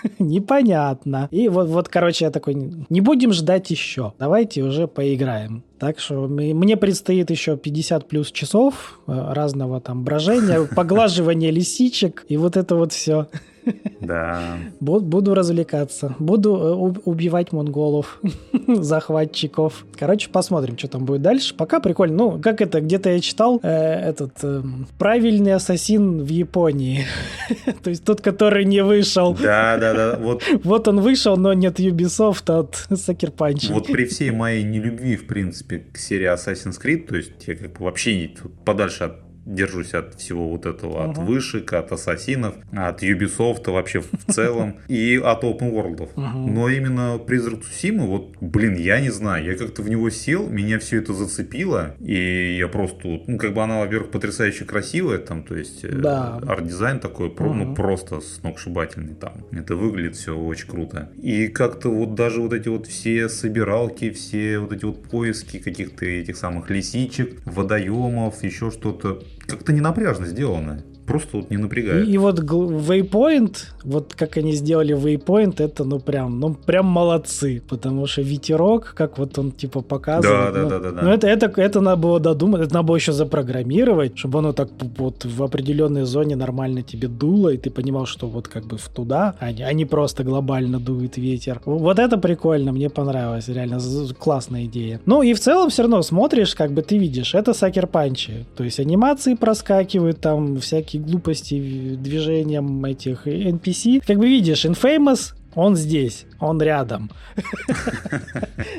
Непонятно. 0.18 1.28
И 1.30 1.48
вот, 1.48 1.68
вот, 1.68 1.88
короче, 1.88 2.26
я 2.26 2.30
такой, 2.30 2.54
не 2.54 3.00
будем 3.00 3.32
ждать 3.32 3.70
еще, 3.70 4.12
давайте 4.18 4.62
уже 4.62 4.86
поиграем. 4.86 5.62
Так 5.78 5.98
что 5.98 6.26
мне 6.28 6.76
предстоит 6.76 7.30
еще 7.30 7.56
50 7.56 8.08
плюс 8.08 8.30
часов 8.32 9.00
э, 9.06 9.12
разного 9.32 9.80
там 9.80 10.04
брожения, 10.04 10.64
поглаживания 10.76 11.50
лисичек 11.50 12.24
и 12.28 12.36
вот 12.36 12.56
это 12.56 12.76
вот 12.76 12.92
все. 12.92 13.28
Да. 14.00 14.58
Буду 14.80 15.34
развлекаться. 15.34 16.14
Буду 16.18 16.56
э, 16.56 17.00
убивать 17.04 17.52
монголов, 17.52 18.20
захватчиков. 18.68 19.86
Короче, 19.98 20.28
посмотрим, 20.28 20.76
что 20.76 20.88
там 20.88 21.06
будет 21.06 21.22
дальше. 21.22 21.54
Пока 21.54 21.80
прикольно. 21.80 22.16
Ну, 22.16 22.40
как 22.40 22.60
это, 22.60 22.82
где-то 22.82 23.10
я 23.10 23.20
читал 23.20 23.60
э, 23.62 23.68
этот 23.68 24.32
э, 24.42 24.62
правильный 24.98 25.54
ассасин 25.54 26.22
в 26.22 26.28
Японии. 26.28 27.06
То 27.82 27.90
есть 27.90 28.04
тот, 28.04 28.20
который 28.20 28.66
не 28.66 28.82
вышел. 28.82 29.34
Да, 29.34 29.78
да, 29.78 29.94
да. 29.94 30.18
Вот. 30.20 30.42
вот 30.62 30.88
он 30.88 31.00
вышел, 31.00 31.36
но 31.38 31.54
нет 31.54 31.80
Ubisoft 31.80 32.52
от 32.52 32.86
Sucker 32.90 33.34
Punch. 33.34 33.72
Вот 33.72 33.86
при 33.86 34.04
всей 34.04 34.30
моей 34.30 34.64
нелюбви, 34.64 35.16
в 35.16 35.26
принципе, 35.26 35.78
к 35.92 35.96
серии 35.96 36.30
Assassin's 36.32 36.78
Creed, 36.78 37.06
то 37.06 37.16
есть 37.16 37.32
я 37.46 37.56
как 37.56 37.78
бы 37.78 37.84
вообще 37.84 38.30
подальше 38.64 39.04
от 39.04 39.23
держусь 39.46 39.94
от 39.94 40.14
всего 40.14 40.48
вот 40.48 40.66
этого, 40.66 41.04
uh-huh. 41.04 41.10
от 41.10 41.18
вышек, 41.18 41.72
от 41.72 41.92
ассасинов, 41.92 42.54
от 42.72 43.02
Ubisoft 43.02 43.70
вообще 43.70 44.00
в 44.00 44.32
целом 44.32 44.76
и 44.88 45.20
от 45.22 45.44
open 45.44 45.72
world. 45.72 46.08
Uh-huh. 46.14 46.50
Но 46.50 46.68
именно 46.68 47.18
Призрак 47.18 47.62
Цусимы, 47.62 48.06
вот, 48.06 48.36
блин, 48.40 48.74
я 48.76 49.00
не 49.00 49.10
знаю, 49.10 49.44
я 49.44 49.56
как-то 49.56 49.82
в 49.82 49.88
него 49.88 50.10
сел, 50.10 50.48
меня 50.48 50.78
все 50.78 50.98
это 50.98 51.12
зацепило, 51.12 51.94
и 52.00 52.56
я 52.58 52.68
просто, 52.68 53.20
ну, 53.26 53.38
как 53.38 53.54
бы 53.54 53.62
она, 53.62 53.80
во-первых, 53.80 54.10
потрясающе 54.10 54.64
красивая, 54.64 55.18
там, 55.18 55.42
то 55.42 55.56
есть, 55.56 55.84
э, 55.84 55.88
да. 55.88 56.36
арт-дизайн 56.46 57.00
такой, 57.00 57.28
uh-huh. 57.28 57.52
ну, 57.52 57.74
просто 57.74 58.20
сногсшибательный 58.20 59.14
там. 59.14 59.44
Это 59.52 59.76
выглядит 59.76 60.16
все 60.16 60.36
очень 60.36 60.68
круто. 60.68 61.10
И 61.20 61.48
как-то 61.48 61.90
вот 61.90 62.14
даже 62.14 62.40
вот 62.40 62.52
эти 62.52 62.68
вот 62.68 62.86
все 62.86 63.28
собиралки, 63.28 64.10
все 64.10 64.58
вот 64.58 64.72
эти 64.72 64.84
вот 64.84 65.02
поиски 65.04 65.58
каких-то 65.58 66.04
этих 66.04 66.36
самых 66.36 66.70
лисичек, 66.70 67.40
водоемов, 67.44 68.42
еще 68.42 68.70
что-то, 68.70 69.22
как-то 69.46 69.72
не 69.72 69.80
напряжно 69.80 70.26
сделано. 70.26 70.82
Просто 71.06 71.38
вот 71.38 71.50
не 71.50 71.56
напрягает. 71.56 72.08
И, 72.08 72.12
и 72.12 72.18
вот 72.18 72.40
Waypoint, 72.40 73.56
вот 73.84 74.14
как 74.14 74.36
они 74.36 74.52
сделали 74.52 74.96
Waypoint, 74.96 75.62
это 75.62 75.84
ну 75.84 76.00
прям, 76.00 76.40
ну 76.40 76.54
прям 76.54 76.86
молодцы, 76.86 77.62
потому 77.68 78.06
что 78.06 78.22
ветерок, 78.22 78.94
как 78.96 79.18
вот 79.18 79.38
он 79.38 79.52
типа 79.52 79.82
показывает. 79.82 80.54
Да, 80.54 80.62
ну, 80.62 80.68
да, 80.68 80.78
да, 80.78 80.90
да. 80.90 81.02
Ну 81.02 81.10
это, 81.10 81.26
это, 81.26 81.60
это 81.60 81.80
надо 81.80 81.96
было 81.96 82.20
додумать, 82.20 82.62
это 82.62 82.74
надо 82.74 82.86
было 82.86 82.96
еще 82.96 83.12
запрограммировать, 83.12 84.18
чтобы 84.18 84.38
оно 84.38 84.52
так 84.52 84.70
вот 84.98 85.24
в 85.24 85.42
определенной 85.42 86.04
зоне 86.04 86.36
нормально 86.36 86.82
тебе 86.82 87.08
дуло, 87.08 87.50
и 87.50 87.56
ты 87.56 87.70
понимал, 87.70 88.06
что 88.06 88.26
вот 88.26 88.48
как 88.48 88.64
бы 88.64 88.78
в 88.78 88.88
туда, 88.88 89.34
а 89.40 89.52
не, 89.52 89.62
а 89.62 89.72
не 89.72 89.84
просто 89.84 90.24
глобально 90.24 90.80
дует 90.80 91.16
ветер. 91.16 91.60
Вот 91.64 91.98
это 91.98 92.18
прикольно, 92.18 92.72
мне 92.72 92.88
понравилось, 92.90 93.48
реально 93.48 93.78
классная 94.18 94.64
идея. 94.64 95.00
Ну 95.06 95.22
и 95.22 95.34
в 95.34 95.40
целом 95.40 95.70
все 95.70 95.82
равно 95.82 96.02
смотришь, 96.02 96.54
как 96.54 96.72
бы 96.72 96.82
ты 96.82 96.98
видишь, 96.98 97.34
это 97.34 97.52
сакер 97.52 97.86
панчи, 97.86 98.46
то 98.56 98.64
есть 98.64 98.80
анимации 98.80 99.34
проскакивают, 99.34 100.20
там 100.20 100.58
всякие 100.60 100.93
всякие 100.94 101.02
глупости 101.02 101.96
движением 101.96 102.84
этих 102.84 103.26
NPC. 103.26 104.02
Как 104.06 104.18
бы 104.18 104.28
видишь, 104.28 104.64
Infamous 104.64 105.34
он 105.54 105.76
здесь, 105.76 106.26
он 106.40 106.60
рядом. 106.60 107.10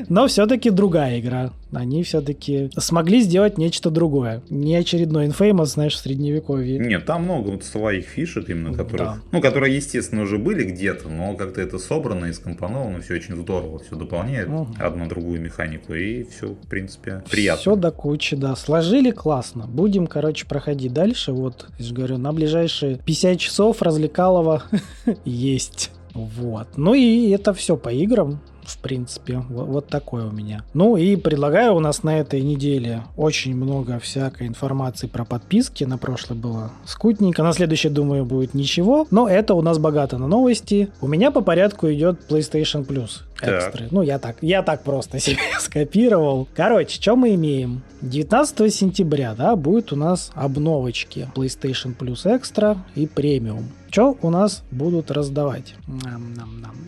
Но 0.09 0.27
все-таки 0.27 0.69
другая 0.69 1.19
игра. 1.19 1.51
Они 1.73 2.03
все-таки 2.03 2.69
смогли 2.77 3.21
сделать 3.21 3.57
нечто 3.57 3.89
другое. 3.89 4.41
Не 4.49 4.75
очередной 4.75 5.27
Infamous, 5.27 5.65
знаешь, 5.65 5.95
в 5.95 5.97
средневековье. 5.97 6.79
Нет, 6.79 7.05
там 7.05 7.23
много 7.23 7.49
вот 7.49 7.63
своих 7.63 8.05
фишек 8.05 8.49
именно, 8.49 8.73
которые, 8.73 9.09
да. 9.09 9.17
ну, 9.31 9.41
которые, 9.41 9.75
естественно, 9.75 10.21
уже 10.21 10.37
были 10.37 10.63
где-то, 10.63 11.09
но 11.09 11.35
как-то 11.35 11.61
это 11.61 11.77
собрано 11.77 12.25
и 12.25 12.33
скомпоновано, 12.33 13.01
все 13.01 13.15
очень 13.15 13.35
здорово, 13.35 13.79
все 13.79 13.95
дополняет 13.95 14.47
угу. 14.47 14.67
одну 14.79 15.07
другую 15.07 15.41
механику, 15.41 15.93
и 15.93 16.23
все, 16.23 16.47
в 16.49 16.67
принципе, 16.67 17.23
приятно. 17.29 17.61
Все 17.61 17.75
до 17.75 17.91
кучи, 17.91 18.35
да. 18.35 18.55
Сложили 18.55 19.11
классно. 19.11 19.67
Будем, 19.67 20.07
короче, 20.07 20.45
проходить 20.45 20.93
дальше. 20.93 21.33
Вот, 21.33 21.67
я 21.77 21.85
же 21.85 21.93
говорю, 21.93 22.17
на 22.17 22.31
ближайшие 22.31 22.97
50 22.97 23.39
часов 23.39 23.81
развлекалово 23.81 24.63
есть. 25.25 25.91
Вот. 26.15 26.67
Ну 26.77 26.93
и 26.93 27.29
это 27.29 27.53
все 27.53 27.77
по 27.77 27.89
играм 27.89 28.39
в 28.65 28.77
принципе. 28.79 29.43
Вот, 29.49 29.67
вот 29.67 29.87
такое 29.87 30.25
у 30.25 30.31
меня. 30.31 30.63
Ну 30.73 30.97
и 30.97 31.15
предлагаю 31.15 31.75
у 31.75 31.79
нас 31.79 32.03
на 32.03 32.19
этой 32.19 32.41
неделе 32.41 33.03
очень 33.15 33.55
много 33.55 33.99
всякой 33.99 34.47
информации 34.47 35.07
про 35.07 35.25
подписки. 35.25 35.83
На 35.83 35.97
прошлой 35.97 36.37
было 36.37 36.71
скутненько, 36.85 37.43
на 37.43 37.53
следующей, 37.53 37.89
думаю, 37.89 38.25
будет 38.25 38.53
ничего. 38.53 39.07
Но 39.11 39.27
это 39.27 39.53
у 39.53 39.61
нас 39.61 39.77
богато 39.77 40.17
на 40.17 40.27
новости. 40.27 40.89
У 41.01 41.07
меня 41.07 41.31
по 41.31 41.41
порядку 41.41 41.91
идет 41.91 42.19
PlayStation 42.29 42.85
Plus 42.85 43.21
экстры. 43.41 43.87
Ну, 43.91 44.01
я 44.01 44.19
так, 44.19 44.37
я 44.41 44.63
так 44.63 44.83
просто 44.83 45.19
себе 45.19 45.37
скопировал. 45.59 46.47
Короче, 46.55 47.01
что 47.01 47.15
мы 47.15 47.35
имеем? 47.35 47.83
19 48.01 48.73
сентября, 48.73 49.33
да, 49.35 49.55
будет 49.55 49.91
у 49.91 49.95
нас 49.95 50.31
обновочки 50.35 51.27
PlayStation 51.35 51.95
Plus 51.97 52.25
Extra 52.25 52.77
и 52.93 53.05
Premium. 53.05 53.63
Что 53.95 54.17
у 54.21 54.29
нас 54.29 54.61
будут 54.71 55.09
раздавать? 55.09 55.75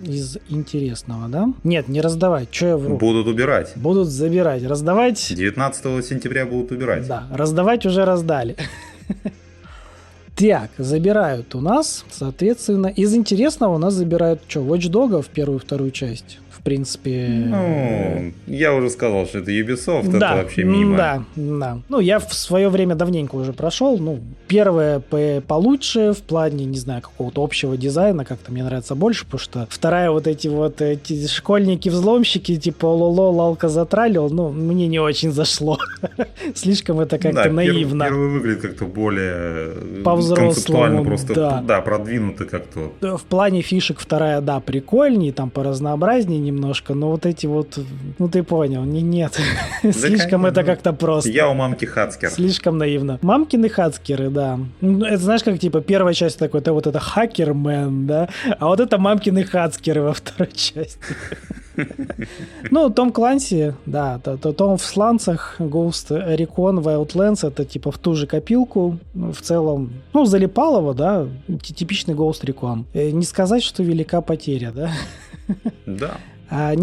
Из 0.04 0.40
интересного, 0.50 1.30
да? 1.30 1.54
Нет, 1.64 1.88
не 1.88 2.02
раздавать. 2.02 2.50
Что 2.52 2.66
я 2.66 2.76
вру? 2.76 2.98
Будут 2.98 3.28
убирать. 3.28 3.72
Будут 3.78 4.10
забирать. 4.10 4.66
Раздавать... 4.66 5.34
19 5.34 6.06
сентября 6.06 6.46
будут 6.46 6.74
убирать. 6.74 7.08
Да, 7.08 7.26
раздавать 7.32 7.86
уже 7.86 8.04
раздали. 8.04 8.58
Так, 10.36 10.70
забирают 10.78 11.56
у 11.56 11.62
нас, 11.62 12.06
соответственно, 12.12 12.88
из 12.88 13.16
интересного 13.16 13.74
у 13.74 13.78
нас 13.80 13.96
забирают 13.96 14.42
что, 14.48 14.60
Watch 14.60 14.92
Dogs 14.92 15.24
в 15.24 15.30
первую 15.30 15.58
и 15.58 15.62
вторую 15.64 15.90
часть 15.90 16.38
принципе... 16.68 17.30
Ну, 17.46 18.34
я 18.46 18.74
уже 18.74 18.90
сказал, 18.90 19.26
что 19.26 19.40
это 19.40 19.52
Ubisoft, 19.52 20.10
да, 20.10 20.34
это 20.34 20.44
вообще 20.44 20.66
мимо. 20.66 20.98
Да, 20.98 21.24
да. 21.38 21.78
Ну, 21.88 22.02
я 22.02 22.20
в 22.20 22.34
свое 22.34 22.68
время 22.68 22.94
давненько 22.96 23.36
уже 23.36 23.54
прошел. 23.54 23.98
Ну, 23.98 24.20
первая 24.50 25.00
по 25.00 25.42
получше 25.48 26.12
в 26.12 26.22
плане, 26.24 26.66
не 26.66 26.78
знаю, 26.78 27.04
какого-то 27.04 27.42
общего 27.42 27.78
дизайна, 27.78 28.26
как-то 28.26 28.52
мне 28.52 28.66
нравится 28.66 28.96
больше, 28.96 29.24
потому 29.24 29.40
что 29.40 29.68
вторая 29.70 30.12
вот 30.12 30.28
эти 30.28 30.50
вот 30.50 30.82
эти 30.82 31.26
школьники-взломщики, 31.28 32.58
типа 32.58 32.86
лоло, 32.86 33.32
лалка 33.32 33.70
затралил, 33.70 34.30
ну, 34.30 34.50
мне 34.50 34.88
не 34.88 35.00
очень 35.00 35.32
зашло. 35.32 35.78
Слишком 36.54 37.00
это 37.00 37.18
как-то 37.18 37.46
да, 37.46 37.50
наивно. 37.50 38.04
Первый 38.04 38.28
выглядит 38.28 38.62
как-то 38.62 38.84
более 38.84 40.04
по-взрослому, 40.04 41.06
просто, 41.06 41.34
да. 41.34 41.62
да, 41.66 41.80
продвинуто 41.80 42.44
как-то. 42.44 42.92
В 43.18 43.24
плане 43.24 43.62
фишек 43.62 44.00
вторая, 44.00 44.42
да, 44.42 44.60
прикольнее, 44.60 45.32
там 45.32 45.50
по 45.50 45.64
разнообразнее 45.64 46.42
немножко, 46.58 46.94
но 46.94 47.12
вот 47.12 47.26
эти 47.26 47.46
вот, 47.46 47.80
ну 48.20 48.28
ты 48.28 48.44
понял, 48.44 48.84
не, 48.84 49.02
нет. 49.02 49.40
Слишком 49.84 50.46
это 50.46 50.64
как-то 50.64 50.94
просто. 50.94 51.30
Я 51.30 51.50
у 51.50 51.54
мамки 51.54 51.86
Хацкер. 51.86 52.30
Слишком 52.30 52.78
наивно. 52.78 53.20
Мамкины 53.22 53.70
Хацкеры, 53.70 54.30
да. 54.30 54.60
Ну, 54.82 55.06
это 55.06 55.18
знаешь, 55.18 55.44
как 55.44 55.60
типа 55.60 55.82
первая 55.82 56.14
часть 56.14 56.40
такой, 56.40 56.62
это 56.62 56.74
вот 56.74 56.88
это 56.88 57.00
Хакермен, 57.00 58.08
да, 58.08 58.30
а 58.60 58.68
вот 58.68 58.80
это 58.80 58.98
мамкины 58.98 59.44
Хацкеры 59.44 60.02
во 60.02 60.14
второй 60.14 60.52
части. 60.54 61.00
Ну, 62.72 62.90
Том 62.90 63.12
Кланси, 63.12 63.76
да, 63.86 64.20
то, 64.20 64.38
то 64.38 64.52
Том 64.52 64.78
в 64.78 64.84
сланцах, 64.84 65.56
Ghost 65.60 66.10
Recon, 66.10 66.82
Wildlands, 66.82 67.48
это 67.48 67.66
типа 67.66 67.92
в 67.92 67.98
ту 67.98 68.16
же 68.16 68.28
копилку, 68.28 68.98
в 69.14 69.42
целом, 69.42 69.92
ну, 70.14 70.26
Залипалова, 70.26 70.94
да, 70.94 71.28
типичный 71.62 72.16
Ghost 72.16 72.44
Recon. 72.44 72.86
Э, 72.94 73.12
не 73.12 73.24
сказать, 73.24 73.64
что 73.64 73.84
велика 73.84 74.22
потеря, 74.22 74.72
да? 74.72 74.92
Да. 75.86 76.18
А 76.50 76.74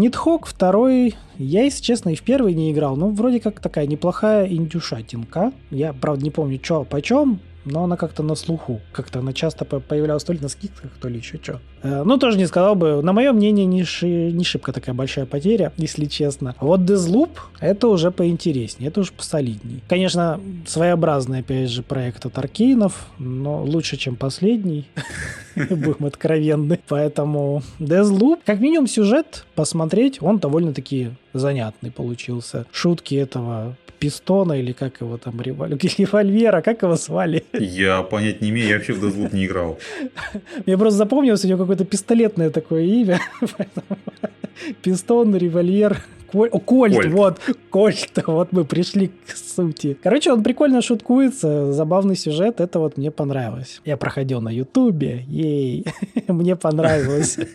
второй, 0.45 1.15
я, 1.37 1.63
если 1.63 1.83
честно, 1.83 2.09
и 2.09 2.15
в 2.15 2.21
первый 2.21 2.53
не 2.53 2.71
играл, 2.71 2.95
но 2.95 3.09
вроде 3.09 3.39
как 3.39 3.59
такая 3.59 3.87
неплохая 3.87 4.47
индюшатинка. 4.47 5.53
Я, 5.71 5.91
правда, 5.93 6.23
не 6.23 6.31
помню, 6.31 6.59
что 6.61 6.83
почем, 6.83 7.39
но 7.65 7.83
она 7.83 7.97
как-то 7.97 8.23
на 8.23 8.35
слуху. 8.35 8.81
Как-то 8.91 9.19
она 9.19 9.33
часто 9.33 9.65
появлялась 9.65 10.23
то 10.23 10.33
ли 10.33 10.39
на 10.39 10.49
скидках, 10.49 10.91
то 11.01 11.07
ли 11.07 11.17
еще 11.17 11.39
что. 11.41 11.59
Э, 11.83 12.03
ну, 12.03 12.17
тоже 12.17 12.37
не 12.37 12.45
сказал 12.45 12.75
бы, 12.75 13.01
на 13.01 13.13
мое 13.13 13.31
мнение, 13.33 13.65
не, 13.65 13.83
ши, 13.83 14.31
не 14.31 14.43
шибко 14.43 14.71
такая 14.71 14.95
большая 14.95 15.25
потеря, 15.25 15.73
если 15.77 16.05
честно. 16.05 16.55
Вот 16.59 16.81
Deathloop, 16.81 17.31
это 17.59 17.87
уже 17.87 18.11
поинтереснее, 18.11 18.89
это 18.89 19.01
уже 19.01 19.11
посолидней. 19.11 19.83
Конечно, 19.87 20.39
своеобразный, 20.65 21.39
опять 21.39 21.69
же, 21.69 21.83
проект 21.83 22.25
от 22.25 22.37
Аркейнов, 22.37 23.07
но 23.19 23.63
лучше, 23.63 23.97
чем 23.97 24.15
последний. 24.15 24.87
Будем 25.55 26.05
откровенны. 26.05 26.79
Поэтому 26.87 27.63
Deathloop, 27.79 28.39
как 28.45 28.59
минимум 28.59 28.87
сюжет 28.87 29.45
посмотреть, 29.55 30.21
он 30.21 30.37
довольно-таки 30.39 31.11
занятный 31.39 31.91
получился. 31.91 32.65
Шутки 32.71 33.15
этого 33.15 33.75
пистона 33.99 34.53
или 34.53 34.71
как 34.71 35.01
его 35.01 35.17
там, 35.17 35.41
револьвера, 35.41 36.61
как 36.61 36.83
его 36.83 36.95
звали? 36.95 37.43
Я 37.53 38.03
понять 38.03 38.41
не 38.41 38.49
имею, 38.49 38.69
я 38.69 38.75
вообще 38.75 38.93
в 38.93 39.03
Deathloop 39.03 39.35
не 39.35 39.45
играл. 39.45 39.79
Мне 40.65 40.77
просто 40.77 40.97
запомнилось 40.97 41.43
у 41.45 41.47
него 41.47 41.59
какое-то 41.59 41.85
пистолетное 41.85 42.49
такое 42.49 42.83
имя. 42.83 43.19
Пистон, 44.81 45.35
револьвер, 45.35 46.01
Коль... 46.31 46.49
О, 46.49 46.59
Кольт, 46.59 46.95
Кольт, 46.95 47.13
вот, 47.13 47.39
Кольт, 47.69 48.11
вот 48.27 48.51
мы 48.51 48.65
пришли 48.65 49.07
к 49.07 49.35
сути. 49.35 49.97
Короче, 50.01 50.31
он 50.31 50.43
прикольно 50.43 50.81
шуткуется, 50.81 51.71
забавный 51.71 52.15
сюжет, 52.15 52.59
это 52.59 52.79
вот 52.79 52.97
мне 52.97 53.11
понравилось. 53.11 53.81
Я 53.85 53.97
проходил 53.97 54.41
на 54.41 54.49
Ютубе, 54.49 55.23
ей, 55.27 55.85
мне 56.27 56.55
понравилось. 56.55 57.37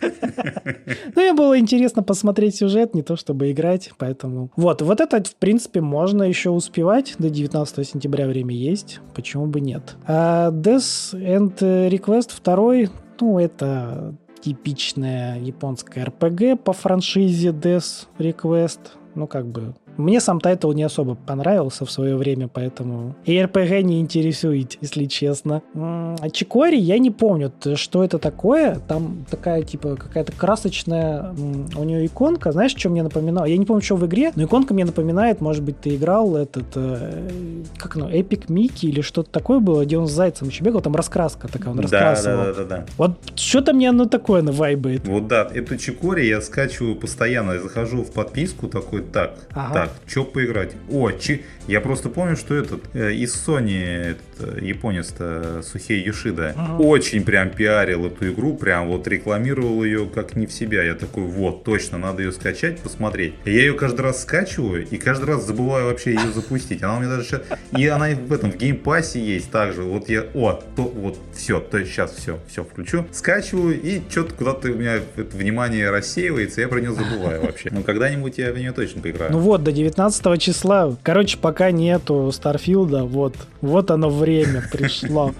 Ну, 1.14 1.22
мне 1.22 1.32
было 1.32 1.58
интересно 1.58 2.02
посмотреть 2.02 2.56
сюжет, 2.56 2.94
не 2.94 3.02
то 3.02 3.16
чтобы 3.16 3.50
играть, 3.50 3.90
поэтому... 3.98 4.50
Вот, 4.56 4.82
вот 4.82 5.00
это, 5.00 5.22
в 5.22 5.34
принципе, 5.36 5.80
можно 5.80 6.22
еще 6.22 6.50
успевать, 6.50 7.14
до 7.18 7.30
19 7.30 7.86
сентября 7.86 8.26
время 8.26 8.54
есть, 8.54 9.00
почему 9.14 9.46
бы 9.46 9.60
нет. 9.60 9.96
А 10.06 10.50
Death 10.50 11.14
and 11.14 11.58
Request 11.58 12.30
2, 12.44 12.92
ну, 13.20 13.38
это 13.38 14.14
типичная 14.40 15.38
японская 15.38 16.06
RPG 16.06 16.56
по 16.56 16.72
франшизе 16.72 17.50
Death 17.50 18.06
Request. 18.18 18.80
Ну, 19.14 19.26
как 19.26 19.46
бы 19.46 19.74
мне 20.00 20.20
сам 20.20 20.40
тайтл 20.40 20.72
не 20.72 20.82
особо 20.82 21.14
понравился 21.14 21.84
в 21.84 21.90
свое 21.90 22.16
время, 22.16 22.48
поэтому 22.48 23.14
и 23.24 23.40
RPG 23.40 23.82
не 23.82 24.00
интересует, 24.00 24.78
если 24.80 25.04
честно. 25.04 25.62
А 25.74 26.28
Chicory 26.30 26.76
я 26.76 26.98
не 26.98 27.10
помню, 27.10 27.52
что 27.74 28.04
это 28.04 28.18
такое. 28.18 28.80
Там 28.88 29.24
такая, 29.30 29.62
типа, 29.62 29.96
какая-то 29.96 30.32
красочная 30.32 31.32
у 31.76 31.84
нее 31.84 32.06
иконка. 32.06 32.52
Знаешь, 32.52 32.74
что 32.76 32.88
мне 32.88 33.02
напоминало? 33.02 33.44
Я 33.44 33.56
не 33.56 33.66
помню, 33.66 33.82
что 33.82 33.96
в 33.96 34.06
игре, 34.06 34.32
но 34.34 34.44
иконка 34.44 34.74
мне 34.74 34.84
напоминает, 34.84 35.40
может 35.40 35.62
быть, 35.62 35.80
ты 35.80 35.96
играл 35.96 36.36
этот, 36.36 36.66
э, 36.74 37.62
как 37.76 37.96
ну, 37.96 38.08
Epic 38.08 38.48
Mickey 38.48 38.86
или 38.86 39.00
что-то 39.00 39.30
такое 39.30 39.60
было, 39.60 39.84
где 39.84 39.98
он 39.98 40.06
с 40.06 40.12
зайцем 40.12 40.48
еще 40.48 40.64
бегал, 40.64 40.80
там 40.80 40.94
раскраска 40.94 41.48
такая, 41.48 41.70
он 41.70 41.76
да, 41.76 41.82
раскрасывал. 41.82 42.36
Да, 42.36 42.52
да, 42.52 42.64
да, 42.64 42.64
да. 42.64 42.86
Вот 42.96 43.18
что-то 43.34 43.72
мне 43.72 43.90
оно 43.90 44.06
такое 44.06 44.42
на 44.42 44.52
вайбает. 44.52 45.06
Вот 45.06 45.28
да, 45.28 45.48
эту 45.52 45.76
Чикори 45.76 46.26
я 46.26 46.40
скачиваю 46.40 46.96
постоянно, 46.96 47.52
я 47.52 47.60
захожу 47.60 48.02
в 48.02 48.12
подписку 48.12 48.68
такой, 48.68 49.02
так, 49.02 49.34
ага. 49.52 49.74
так, 49.74 49.89
что 50.06 50.24
поиграть? 50.24 50.72
О, 50.90 51.10
чи... 51.10 51.44
я 51.66 51.80
просто 51.80 52.08
помню, 52.08 52.36
что 52.36 52.54
этот 52.54 52.82
э, 52.94 53.12
из 53.14 53.34
Sony 53.34 54.10
этот, 54.10 54.58
э, 54.58 54.64
японец-то 54.64 55.62
Сухей 55.62 56.02
Юшида 56.02 56.54
ага. 56.56 56.82
очень 56.82 57.24
прям 57.24 57.50
пиарил 57.50 58.06
эту 58.06 58.30
игру, 58.32 58.56
прям 58.56 58.88
вот 58.88 59.06
рекламировал 59.08 59.84
ее 59.84 60.06
как 60.06 60.36
не 60.36 60.46
в 60.46 60.52
себя. 60.52 60.82
Я 60.82 60.94
такой, 60.94 61.24
вот, 61.24 61.64
точно, 61.64 61.98
надо 61.98 62.22
ее 62.22 62.32
скачать, 62.32 62.80
посмотреть. 62.80 63.34
Я 63.44 63.52
ее 63.52 63.74
каждый 63.74 64.02
раз 64.02 64.22
скачиваю 64.22 64.86
и 64.88 64.96
каждый 64.96 65.26
раз 65.26 65.46
забываю 65.46 65.86
вообще 65.86 66.10
ее 66.14 66.32
запустить. 66.32 66.82
Она 66.82 66.96
у 66.96 67.00
меня 67.00 67.10
даже 67.10 67.24
сейчас... 67.24 67.42
И 67.76 67.86
она 67.86 68.08
в 68.10 68.32
этом, 68.32 68.50
в 68.50 68.56
Game 68.56 68.85
Pass 68.85 69.13
е 69.13 69.20
есть 69.20 69.50
также. 69.50 69.82
Вот 69.82 70.08
я, 70.08 70.24
о, 70.34 70.60
то, 70.76 70.82
вот, 70.82 71.18
все, 71.34 71.60
то 71.60 71.78
есть 71.78 71.92
сейчас 71.92 72.12
все, 72.12 72.38
все 72.48 72.64
включу. 72.64 73.06
Скачиваю 73.12 73.80
и 73.80 74.00
что-то 74.08 74.34
куда-то 74.34 74.68
у 74.70 74.74
меня 74.74 74.96
это 75.16 75.36
внимание 75.36 75.90
рассеивается, 75.90 76.60
я 76.60 76.68
про 76.68 76.80
нее 76.80 76.92
забываю 76.92 77.42
вообще. 77.42 77.70
Но 77.72 77.82
когда-нибудь 77.82 78.38
я 78.38 78.52
в 78.52 78.58
нее 78.58 78.72
точно 78.72 79.02
поиграю. 79.02 79.32
Ну 79.32 79.38
вот, 79.38 79.62
до 79.70 79.76
19 79.76 80.42
числа. 80.42 80.96
Короче, 81.02 81.38
пока 81.38 81.70
нету 81.70 82.30
Starfield 82.32 82.91
а, 82.91 83.04
вот, 83.04 83.36
вот 83.60 83.90
оно 83.90 84.10
время 84.10 84.62
пришло. 84.72 85.32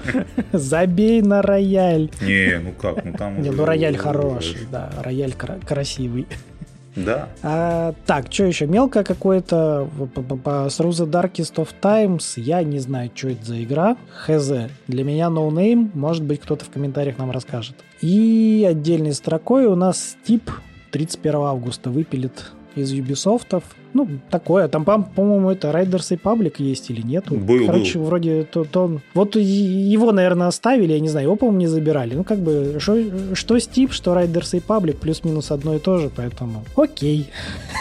Забей 0.53 1.21
на 1.23 1.43
рояль. 1.43 2.11
Не, 2.21 2.61
ну 2.61 2.73
как, 2.73 3.05
ну 3.05 3.13
там... 3.13 3.43
Не, 3.43 3.51
ну 3.51 3.65
рояль 3.65 3.97
хороший, 3.97 4.67
да, 4.71 4.91
рояль 5.03 5.35
красивый. 5.67 6.27
Да. 6.97 7.29
А, 7.43 7.95
так, 8.05 8.33
что 8.33 8.45
еще? 8.45 8.67
Мелкое 8.67 9.05
какое-то 9.05 9.89
с 10.69 10.81
Ruse 10.81 11.09
Darkest 11.09 11.55
of 11.57 11.69
Times. 11.81 12.33
Я 12.37 12.63
не 12.65 12.81
знаю, 12.81 13.11
что 13.15 13.29
это 13.29 13.45
за 13.45 13.63
игра. 13.63 13.97
Хз. 14.27 14.51
Для 14.89 15.05
меня 15.05 15.27
no 15.27 15.49
name. 15.51 15.91
Может 15.95 16.25
быть, 16.25 16.41
кто-то 16.41 16.65
в 16.65 16.71
комментариях 16.71 17.19
нам 17.19 17.31
расскажет. 17.31 17.77
И 18.01 18.67
отдельной 18.69 19.13
строкой 19.13 19.67
у 19.67 19.77
нас 19.77 20.17
тип 20.25 20.51
31 20.91 21.37
августа 21.37 21.91
выпилит 21.91 22.51
из 22.75 22.93
Ubisoft. 22.93 23.63
Ну, 23.95 24.09
такое. 24.31 24.69
Там, 24.69 24.85
по-моему, 24.85 25.51
это 25.51 25.71
Riders 25.71 26.11
Republic 26.17 26.55
есть 26.59 26.91
или 26.91 27.03
нет? 27.03 27.31
Был, 27.31 27.67
Короче, 27.67 27.99
был. 27.99 28.07
вроде 28.07 28.45
то, 28.45 28.65
то 28.65 29.01
Вот 29.15 29.37
его, 29.37 30.13
наверное, 30.13 30.49
оставили, 30.49 30.93
я 30.93 31.01
не 31.01 31.09
знаю, 31.09 31.27
его, 31.27 31.37
по-моему, 31.37 31.59
не 31.59 31.67
забирали. 31.67 32.15
Ну, 32.15 32.25
как 32.25 32.39
бы, 32.39 32.77
что, 32.79 32.97
что 33.35 33.57
Steep, 33.57 33.93
что 33.93 34.15
Riders 34.15 34.61
Republic, 34.61 34.97
плюс-минус 34.97 35.51
одно 35.51 35.75
и 35.75 35.79
то 35.79 35.99
же, 35.99 36.11
поэтому 36.15 36.65
окей. 36.77 37.29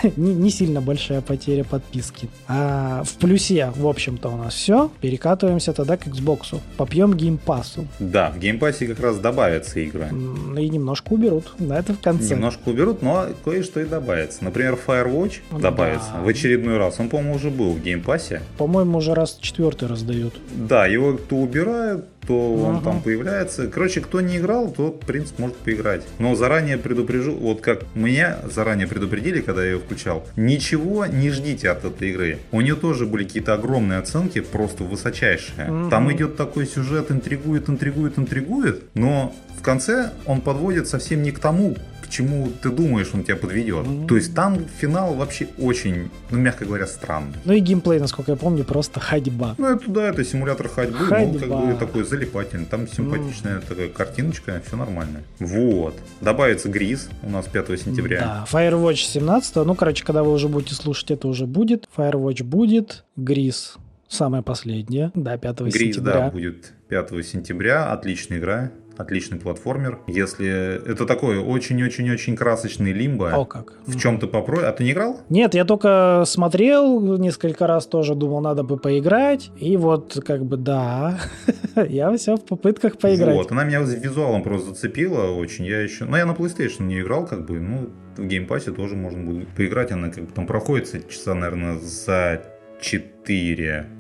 не, 0.15 0.33
не 0.33 0.49
сильно 0.49 0.81
большая 0.81 1.21
потеря 1.21 1.63
подписки. 1.63 2.29
А 2.47 3.03
в 3.03 3.13
плюсе, 3.15 3.71
в 3.75 3.87
общем-то, 3.87 4.29
у 4.29 4.37
нас 4.37 4.53
все. 4.53 4.89
Перекатываемся 5.01 5.73
тогда 5.73 5.97
к 5.97 6.07
Xbox. 6.07 6.59
Попьем 6.77 7.13
Game 7.13 7.42
Pass 7.42 7.71
у. 7.71 7.85
Да, 7.99 8.31
в 8.31 8.39
Game 8.39 8.61
Pass 8.61 8.82
е 8.82 8.87
как 8.87 8.99
раз 8.99 9.17
добавятся 9.19 9.79
игры. 9.79 10.09
И 10.57 10.69
немножко 10.69 11.13
уберут. 11.13 11.53
На 11.59 11.79
это 11.79 11.93
в 11.93 11.99
конце. 11.99 12.35
Немножко 12.35 12.69
уберут, 12.69 13.01
но 13.01 13.27
кое-что 13.43 13.79
и 13.79 13.85
добавится. 13.85 14.43
Например, 14.43 14.77
Firewatch 14.87 15.39
добавится 15.59 15.98
появится. 15.99 16.25
В 16.25 16.27
очередной 16.27 16.77
раз. 16.77 16.99
Он, 16.99 17.09
по-моему, 17.09 17.35
уже 17.35 17.49
был 17.49 17.73
в 17.73 17.81
Game 17.81 18.05
Pass 18.05 18.29
е. 18.29 18.41
По-моему, 18.57 18.97
уже 18.97 19.13
раз 19.13 19.37
четвертый 19.39 19.87
раздают. 19.87 20.33
Да, 20.55 20.85
его 20.87 21.13
то 21.13 21.35
убирают, 21.35 22.05
то 22.27 22.55
он 22.55 22.75
ага. 22.75 22.83
там 22.83 23.01
появляется. 23.01 23.67
Короче, 23.67 24.01
кто 24.01 24.21
не 24.21 24.37
играл, 24.37 24.71
тот, 24.71 25.03
в 25.03 25.05
принципе, 25.05 25.41
может 25.41 25.57
поиграть. 25.57 26.03
Но 26.19 26.35
заранее 26.35 26.77
предупрежу, 26.77 27.33
вот 27.33 27.61
как 27.61 27.83
меня 27.95 28.39
заранее 28.53 28.87
предупредили, 28.87 29.41
когда 29.41 29.63
я 29.63 29.71
ее 29.71 29.79
включал, 29.79 30.25
ничего 30.35 31.05
не 31.05 31.29
ждите 31.29 31.69
от 31.69 31.85
этой 31.85 32.09
игры. 32.09 32.39
У 32.51 32.61
нее 32.61 32.75
тоже 32.75 33.05
были 33.05 33.23
какие-то 33.23 33.53
огромные 33.53 33.99
оценки, 33.99 34.41
просто 34.41 34.83
высочайшие. 34.83 35.67
Ага. 35.67 35.89
Там 35.89 36.11
идет 36.11 36.37
такой 36.37 36.67
сюжет, 36.67 37.11
интригует, 37.11 37.69
интригует, 37.69 38.19
интригует, 38.19 38.83
но 38.93 39.33
в 39.57 39.61
конце 39.61 40.11
он 40.25 40.41
подводит 40.41 40.87
совсем 40.87 41.21
не 41.21 41.31
к 41.31 41.39
тому, 41.39 41.75
к 42.09 42.11
чему 42.11 42.49
ты 42.61 42.71
думаешь, 42.71 43.11
он 43.13 43.23
тебя 43.23 43.35
подведет. 43.35 43.85
Mm-hmm. 43.85 44.07
То 44.07 44.15
есть 44.15 44.33
там 44.33 44.65
финал 44.79 45.13
вообще 45.13 45.47
очень, 45.59 46.09
ну, 46.31 46.39
мягко 46.39 46.65
говоря, 46.65 46.87
странный. 46.87 47.35
Ну 47.45 47.53
и 47.53 47.59
геймплей, 47.59 47.99
насколько 47.99 48.31
я 48.31 48.37
помню, 48.37 48.63
просто 48.63 48.99
ходьба. 48.99 49.53
Ну, 49.59 49.67
это 49.67 49.89
да, 49.89 50.09
это 50.09 50.25
симулятор 50.25 50.67
ходьбы, 50.67 51.05
ходьба. 51.05 51.33
но 51.33 51.39
как 51.39 51.67
бы 51.67 51.79
такой 51.79 52.03
залипательный. 52.03 52.65
Там 52.65 52.87
симпатичная 52.87 53.59
mm. 53.59 53.65
такая 53.67 53.89
картиночка, 53.89 54.61
все 54.65 54.75
нормально. 54.75 55.21
Вот. 55.39 55.95
Добавится 56.19 56.67
Гриз 56.67 57.09
у 57.21 57.29
нас 57.29 57.45
5 57.45 57.79
сентября. 57.79 58.19
Да, 58.19 58.47
Firewatch 58.51 58.95
17. 58.95 59.57
Ну, 59.57 59.75
короче, 59.75 60.03
когда 60.03 60.23
вы 60.23 60.31
уже 60.31 60.47
будете 60.47 60.73
слушать, 60.73 61.11
это 61.11 61.27
уже 61.27 61.45
будет. 61.45 61.87
Firewatch 61.95 62.43
будет. 62.43 63.05
Гриз 63.15 63.77
самое 64.07 64.41
последнее, 64.41 65.11
да, 65.13 65.37
5 65.37 65.59
Гриз, 65.59 65.73
сентября. 65.73 65.91
Гриз, 65.91 66.03
да, 66.03 66.29
будет 66.31 66.73
5 66.87 67.25
сентября. 67.25 67.91
Отличная 67.91 68.39
игра 68.39 68.71
отличный 68.99 69.39
платформер. 69.39 69.99
Если 70.07 70.91
это 70.91 71.05
такой 71.05 71.37
очень-очень-очень 71.37 72.35
красочный 72.35 72.91
Limbo. 72.91 73.31
О, 73.33 73.45
как. 73.45 73.73
В 73.85 73.97
чем-то 73.97 74.27
попро... 74.27 74.59
А 74.59 74.71
ты 74.73 74.83
не 74.83 74.91
играл? 74.91 75.21
Нет, 75.29 75.53
я 75.53 75.63
только 75.63 76.23
смотрел 76.25 77.17
несколько 77.17 77.65
раз 77.65 77.87
тоже, 77.87 78.13
думал, 78.13 78.41
надо 78.41 78.63
бы 78.63 78.77
поиграть. 78.77 79.51
И 79.57 79.77
вот, 79.77 80.19
как 80.25 80.43
бы, 80.43 80.57
да, 80.57 81.17
я 81.87 82.15
все 82.17 82.35
в 82.35 82.43
попытках 82.43 82.97
поиграть. 82.97 83.35
Вот, 83.35 83.51
она 83.51 83.63
меня 83.63 83.79
визуалом 83.79 84.43
просто 84.43 84.69
зацепила 84.69 85.31
очень. 85.31 85.65
Я 85.65 85.79
еще... 85.79 86.03
Ну, 86.03 86.17
я 86.17 86.25
на 86.25 86.33
PlayStation 86.33 86.83
не 86.83 86.99
играл, 86.99 87.25
как 87.25 87.45
бы, 87.45 87.59
ну, 87.59 87.89
в 88.17 88.27
Game 88.27 88.47
Pass 88.47 88.67
е 88.67 88.71
тоже 88.71 88.95
можно 88.95 89.23
будет 89.23 89.47
поиграть. 89.49 89.93
Она 89.93 90.09
как 90.09 90.25
бы 90.25 90.33
там 90.33 90.45
проходится 90.45 90.99
часа, 91.01 91.33
наверное, 91.33 91.79
за 91.79 92.43
4, 92.81 93.18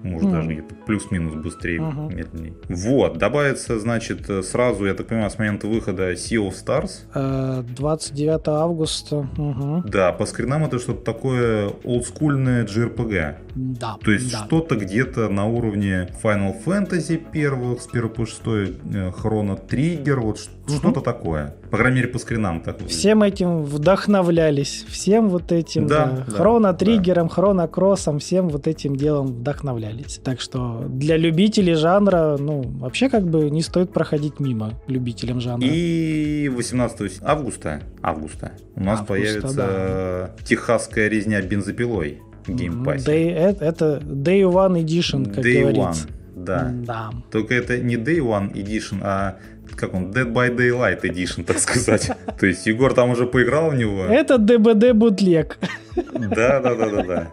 может 0.03 0.29
mm. 0.29 0.31
даже 0.31 0.53
где-то 0.53 0.75
плюс-минус 0.85 1.35
быстрее, 1.35 1.79
uh-huh. 1.79 2.13
медленнее. 2.13 2.53
Вот, 2.67 3.17
добавится, 3.17 3.79
значит, 3.79 4.25
сразу, 4.43 4.85
я 4.85 4.93
так 4.93 5.07
понимаю, 5.07 5.29
с 5.29 5.37
момента 5.37 5.67
выхода 5.67 6.13
Sea 6.13 6.49
of 6.49 6.53
Stars. 6.53 7.63
29 7.75 8.47
э, 8.47 8.51
августа. 8.51 9.29
Uh-huh. 9.37 9.87
Да, 9.87 10.11
по 10.13 10.25
скринам 10.25 10.65
это 10.65 10.79
что-то 10.79 11.03
такое 11.03 11.69
олдскульное 11.83 12.65
JRPG. 12.65 13.35
Да. 13.55 13.97
То 14.03 14.11
есть 14.11 14.31
да. 14.31 14.45
что-то 14.45 14.75
где-то 14.75 15.29
на 15.29 15.45
уровне 15.45 16.09
Final 16.23 16.55
Fantasy 16.65 17.21
первых, 17.31 17.81
с 17.81 17.87
1 17.87 18.09
по 18.09 18.25
6, 18.25 18.41
Chrono 18.43 19.59
Trigger, 19.67 20.15
вот 20.15 20.37
uh-huh. 20.37 20.77
что-то 20.77 21.01
такое. 21.01 21.55
По 21.69 21.77
крайней 21.77 21.97
мере, 21.97 22.07
по 22.07 22.17
скринам 22.17 22.61
так 22.61 22.79
Всем 22.87 23.21
этим 23.21 23.61
вдохновлялись, 23.63 24.85
всем 24.87 25.29
вот 25.29 25.51
этим, 25.51 25.85
да, 25.85 26.05
да, 26.05 26.25
да. 26.25 26.37
Хроно 26.37 26.73
Триггером, 26.73 27.27
да. 27.27 27.33
Хроно 27.33 27.67
Кроссом, 27.67 28.17
всем 28.19 28.49
вот 28.49 28.67
этим 28.67 28.95
делом 28.95 29.18
целом 29.19 29.27
вдохновлялись. 29.27 30.19
Так 30.23 30.41
что 30.41 30.85
для 30.87 31.17
любителей 31.17 31.73
жанра, 31.73 32.37
ну, 32.39 32.61
вообще 32.61 33.09
как 33.09 33.27
бы 33.27 33.49
не 33.49 33.61
стоит 33.61 33.91
проходить 33.91 34.39
мимо 34.39 34.73
любителям 34.87 35.41
жанра. 35.41 35.67
И 35.67 36.49
18 36.53 37.19
августа, 37.23 37.81
августа 38.01 38.51
у 38.75 38.83
нас 38.83 38.99
августа, 38.99 39.13
появится 39.13 39.55
да. 39.55 40.45
техасская 40.45 41.07
резня 41.07 41.41
бензопилой 41.41 42.19
Game 42.47 42.70
Pass 42.70 42.93
е. 42.93 43.05
Day, 43.05 43.31
это, 43.31 43.65
это 43.65 44.01
Day 44.03 44.41
One 44.41 44.83
Edition, 44.83 45.33
как 45.33 45.45
Day 45.45 45.61
говорится. 45.61 46.07
One. 46.07 46.11
Да. 46.35 46.71
да. 46.71 47.09
Только 47.31 47.53
это 47.53 47.77
не 47.77 47.95
Day 47.95 48.19
One 48.19 48.53
Edition, 48.53 48.99
а 49.01 49.37
как 49.75 49.93
он, 49.93 50.11
Dead 50.11 50.31
by 50.31 50.55
Daylight 50.55 51.01
Edition, 51.01 51.43
так 51.43 51.59
сказать. 51.59 52.11
То 52.39 52.45
есть 52.45 52.65
Егор 52.65 52.93
там 52.93 53.11
уже 53.11 53.25
поиграл 53.25 53.69
в 53.69 53.75
него. 53.75 54.05
Это 54.05 54.37
ДБД 54.37 54.93
бутлег. 54.93 55.57
Да, 55.95 56.59
да, 56.59 56.75
да, 56.75 56.89
да, 56.89 57.03
да. 57.03 57.31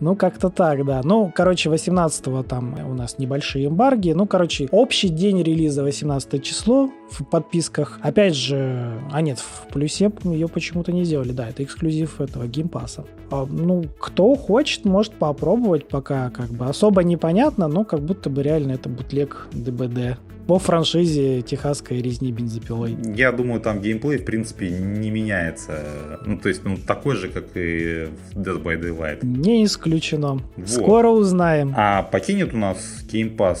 Ну, 0.00 0.16
как-то 0.16 0.50
так, 0.50 0.84
да. 0.84 1.00
Ну, 1.04 1.32
короче, 1.34 1.70
18-го 1.70 2.42
там 2.42 2.76
у 2.88 2.94
нас 2.94 3.18
небольшие 3.18 3.66
эмбарги. 3.66 4.12
Ну, 4.12 4.26
короче, 4.26 4.68
общий 4.70 5.08
день 5.08 5.42
релиза 5.42 5.82
18 5.82 6.42
число 6.42 6.90
в 7.10 7.24
подписках. 7.24 7.98
Опять 8.02 8.34
же, 8.34 9.00
а 9.12 9.20
нет, 9.20 9.38
в 9.38 9.72
плюсе 9.72 10.10
ее 10.24 10.48
почему-то 10.48 10.92
не 10.92 11.04
сделали. 11.04 11.32
Да, 11.32 11.48
это 11.48 11.62
эксклюзив 11.62 12.20
этого 12.20 12.46
Game 12.46 12.69
Pass 12.69 12.92
а. 12.92 13.04
А, 13.30 13.46
ну, 13.46 13.84
кто 13.98 14.34
хочет, 14.34 14.84
может 14.84 15.14
попробовать, 15.14 15.88
пока 15.88 16.30
как 16.30 16.48
бы 16.50 16.66
особо 16.66 17.02
непонятно, 17.02 17.68
но 17.68 17.84
как 17.84 18.00
будто 18.00 18.30
бы 18.30 18.42
реально 18.42 18.72
это 18.72 18.88
бутлег 18.88 19.48
ДБД 19.52 20.18
по 20.48 20.58
франшизе 20.58 21.42
техасской 21.42 22.00
резни 22.00 22.32
бензопилой. 22.32 22.96
Я 23.14 23.32
думаю, 23.32 23.60
там 23.60 23.82
геймплей, 23.82 24.16
в 24.16 24.24
принципе, 24.24 24.70
не 24.70 25.10
меняется. 25.10 26.18
Ну, 26.24 26.38
то 26.38 26.48
есть, 26.48 26.64
он 26.64 26.78
такой 26.78 27.16
же, 27.16 27.28
как 27.28 27.54
и 27.54 28.08
в 28.32 28.40
Dead 28.40 28.62
by 28.62 28.80
Daylight. 28.80 29.18
Не 29.22 29.62
исключено. 29.66 30.40
Вот. 30.56 30.68
Скоро 30.68 31.10
узнаем. 31.10 31.74
А 31.76 32.02
покинет 32.02 32.54
у 32.54 32.56
нас 32.56 33.04
Game 33.12 33.36
Pass 33.36 33.58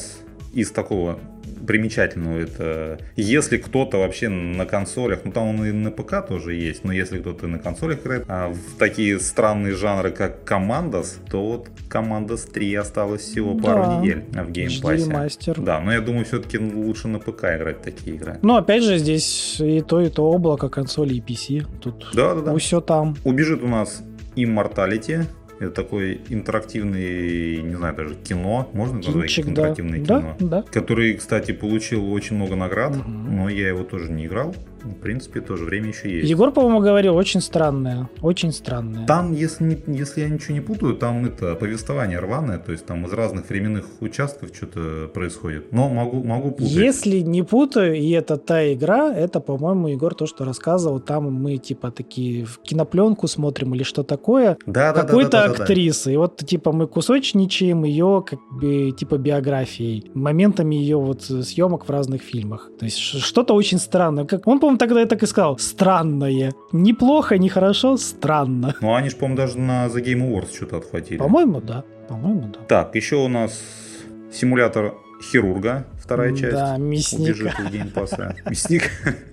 из 0.54 0.70
такого 0.70 1.18
примечательного 1.66 2.38
это 2.38 2.98
если 3.16 3.58
кто-то 3.58 3.98
вообще 3.98 4.28
на 4.28 4.66
консолях, 4.66 5.20
ну 5.24 5.32
там 5.32 5.48
он 5.48 5.64
и 5.64 5.72
на 5.72 5.90
ПК 5.90 6.26
тоже 6.26 6.54
есть, 6.54 6.84
но 6.84 6.92
если 6.92 7.18
кто-то 7.18 7.46
на 7.46 7.58
консолях 7.58 8.00
играет, 8.00 8.24
а 8.28 8.48
в 8.48 8.78
такие 8.78 9.18
странные 9.20 9.74
жанры, 9.74 10.10
как 10.10 10.44
Commandos, 10.44 11.18
то 11.30 11.44
вот 11.44 11.68
Commandos 11.88 12.42
3 12.42 12.74
осталось 12.74 13.22
всего 13.22 13.54
да. 13.54 13.62
пару 13.62 14.00
недель 14.00 14.24
в 14.32 14.50
Game 14.50 14.74
Pass 14.74 14.98
е. 14.98 15.10
мастер. 15.10 15.60
Да, 15.60 15.80
но 15.80 15.92
я 15.92 16.00
думаю, 16.00 16.24
все-таки 16.24 16.58
лучше 16.58 17.08
на 17.08 17.18
ПК 17.18 17.44
играть 17.44 17.82
такие 17.82 18.16
игры. 18.16 18.38
Ну, 18.42 18.56
опять 18.56 18.82
же, 18.82 18.98
здесь 18.98 19.60
и 19.60 19.80
то, 19.80 20.00
и 20.00 20.08
то 20.08 20.30
облако 20.30 20.68
консоли 20.68 21.14
и 21.14 21.20
PC. 21.20 21.66
Тут 21.80 22.08
да, 22.14 22.34
да, 22.34 22.40
да. 22.40 22.56
все 22.56 22.80
там. 22.80 23.16
Убежит 23.24 23.62
у 23.62 23.68
нас 23.68 24.02
Immortality, 24.36 25.24
это 25.58 25.70
такой 25.70 26.20
интерактивный, 26.28 27.62
не 27.62 27.74
знаю, 27.74 27.96
даже 27.96 28.14
кино, 28.14 28.68
можно 28.72 28.96
назвать 28.96 29.28
Кинчик, 29.28 29.48
интерактивное 29.48 30.00
да. 30.00 30.20
кино? 30.20 30.36
Да, 30.38 30.46
да. 30.46 30.62
Который, 30.70 31.14
кстати, 31.14 31.52
получил 31.52 32.12
очень 32.12 32.36
много 32.36 32.56
наград, 32.56 32.96
угу. 32.96 33.08
но 33.08 33.48
я 33.48 33.68
его 33.68 33.82
тоже 33.82 34.10
не 34.10 34.26
играл 34.26 34.54
в 34.84 34.94
принципе, 34.94 35.40
тоже 35.40 35.64
время 35.64 35.88
еще 35.88 36.10
есть. 36.10 36.28
Егор, 36.28 36.52
по-моему, 36.52 36.80
говорил, 36.80 37.16
очень 37.16 37.40
странное. 37.40 38.08
Очень 38.22 38.52
странное. 38.52 39.06
Там, 39.06 39.32
если, 39.32 39.82
если 39.86 40.22
я 40.22 40.28
ничего 40.28 40.54
не 40.54 40.60
путаю, 40.60 40.94
там 40.94 41.24
это 41.24 41.54
повествование 41.54 42.18
рваное, 42.18 42.58
то 42.58 42.72
есть 42.72 42.86
там 42.86 43.06
из 43.06 43.12
разных 43.12 43.48
временных 43.48 43.86
участков 44.00 44.50
что-то 44.54 45.08
происходит. 45.12 45.72
Но 45.72 45.88
могу, 45.88 46.22
могу 46.22 46.50
путать. 46.50 46.70
Если 46.70 47.20
не 47.20 47.42
путаю, 47.42 47.94
и 47.96 48.10
это 48.10 48.36
та 48.36 48.72
игра, 48.72 49.14
это, 49.14 49.40
по-моему, 49.40 49.88
Егор 49.88 50.14
то, 50.14 50.26
что 50.26 50.44
рассказывал, 50.44 51.00
там 51.00 51.32
мы 51.32 51.56
типа 51.58 51.90
такие 51.90 52.44
в 52.44 52.58
кинопленку 52.60 53.28
смотрим 53.28 53.74
или 53.74 53.82
что 53.82 54.02
такое. 54.02 54.56
Да, 54.66 54.92
да, 54.92 55.02
Какой-то 55.02 55.30
да, 55.30 55.48
да, 55.48 55.54
да, 55.54 55.62
актрисы. 55.62 56.04
Да, 56.04 56.10
да. 56.10 56.14
И 56.14 56.16
вот 56.16 56.36
типа 56.38 56.72
мы 56.72 56.86
кусочничаем 56.86 57.84
ее 57.84 58.24
как 58.26 58.40
бы 58.50 58.92
типа 58.92 59.18
биографией, 59.18 60.10
моментами 60.14 60.74
ее 60.74 60.98
вот 60.98 61.22
съемок 61.22 61.86
в 61.86 61.90
разных 61.90 62.22
фильмах. 62.22 62.70
То 62.78 62.84
есть 62.84 62.98
что-то 62.98 63.54
очень 63.54 63.78
странное. 63.78 64.24
Как 64.24 64.46
он, 64.46 64.60
по-моему, 64.68 64.78
тогда 64.78 65.00
я 65.00 65.06
так 65.06 65.22
и 65.22 65.26
сказал. 65.26 65.58
Странное. 65.58 66.52
Неплохо, 66.72 67.38
не 67.38 67.48
хорошо, 67.48 67.96
странно. 67.96 68.74
Ну, 68.82 68.94
они 68.94 69.08
же, 69.08 69.16
по-моему, 69.16 69.36
даже 69.36 69.58
на 69.58 69.86
The 69.86 70.04
Game 70.04 70.28
Awards 70.28 70.54
что-то 70.54 70.76
отхватили. 70.76 71.16
По-моему, 71.16 71.62
да. 71.62 71.84
По-моему, 72.06 72.52
да. 72.52 72.58
Так, 72.68 72.94
еще 72.94 73.16
у 73.16 73.28
нас 73.28 73.62
симулятор 74.30 74.94
хирурга, 75.22 75.86
вторая 75.98 76.36
часть. 76.36 76.52
Да, 76.52 76.76
мясника. 76.76 77.32
Убежит 77.32 77.60
из 77.60 77.70
Game 77.70 77.96
Pass 77.96 78.23
а. 78.23 78.36
Мясник. 78.44 78.90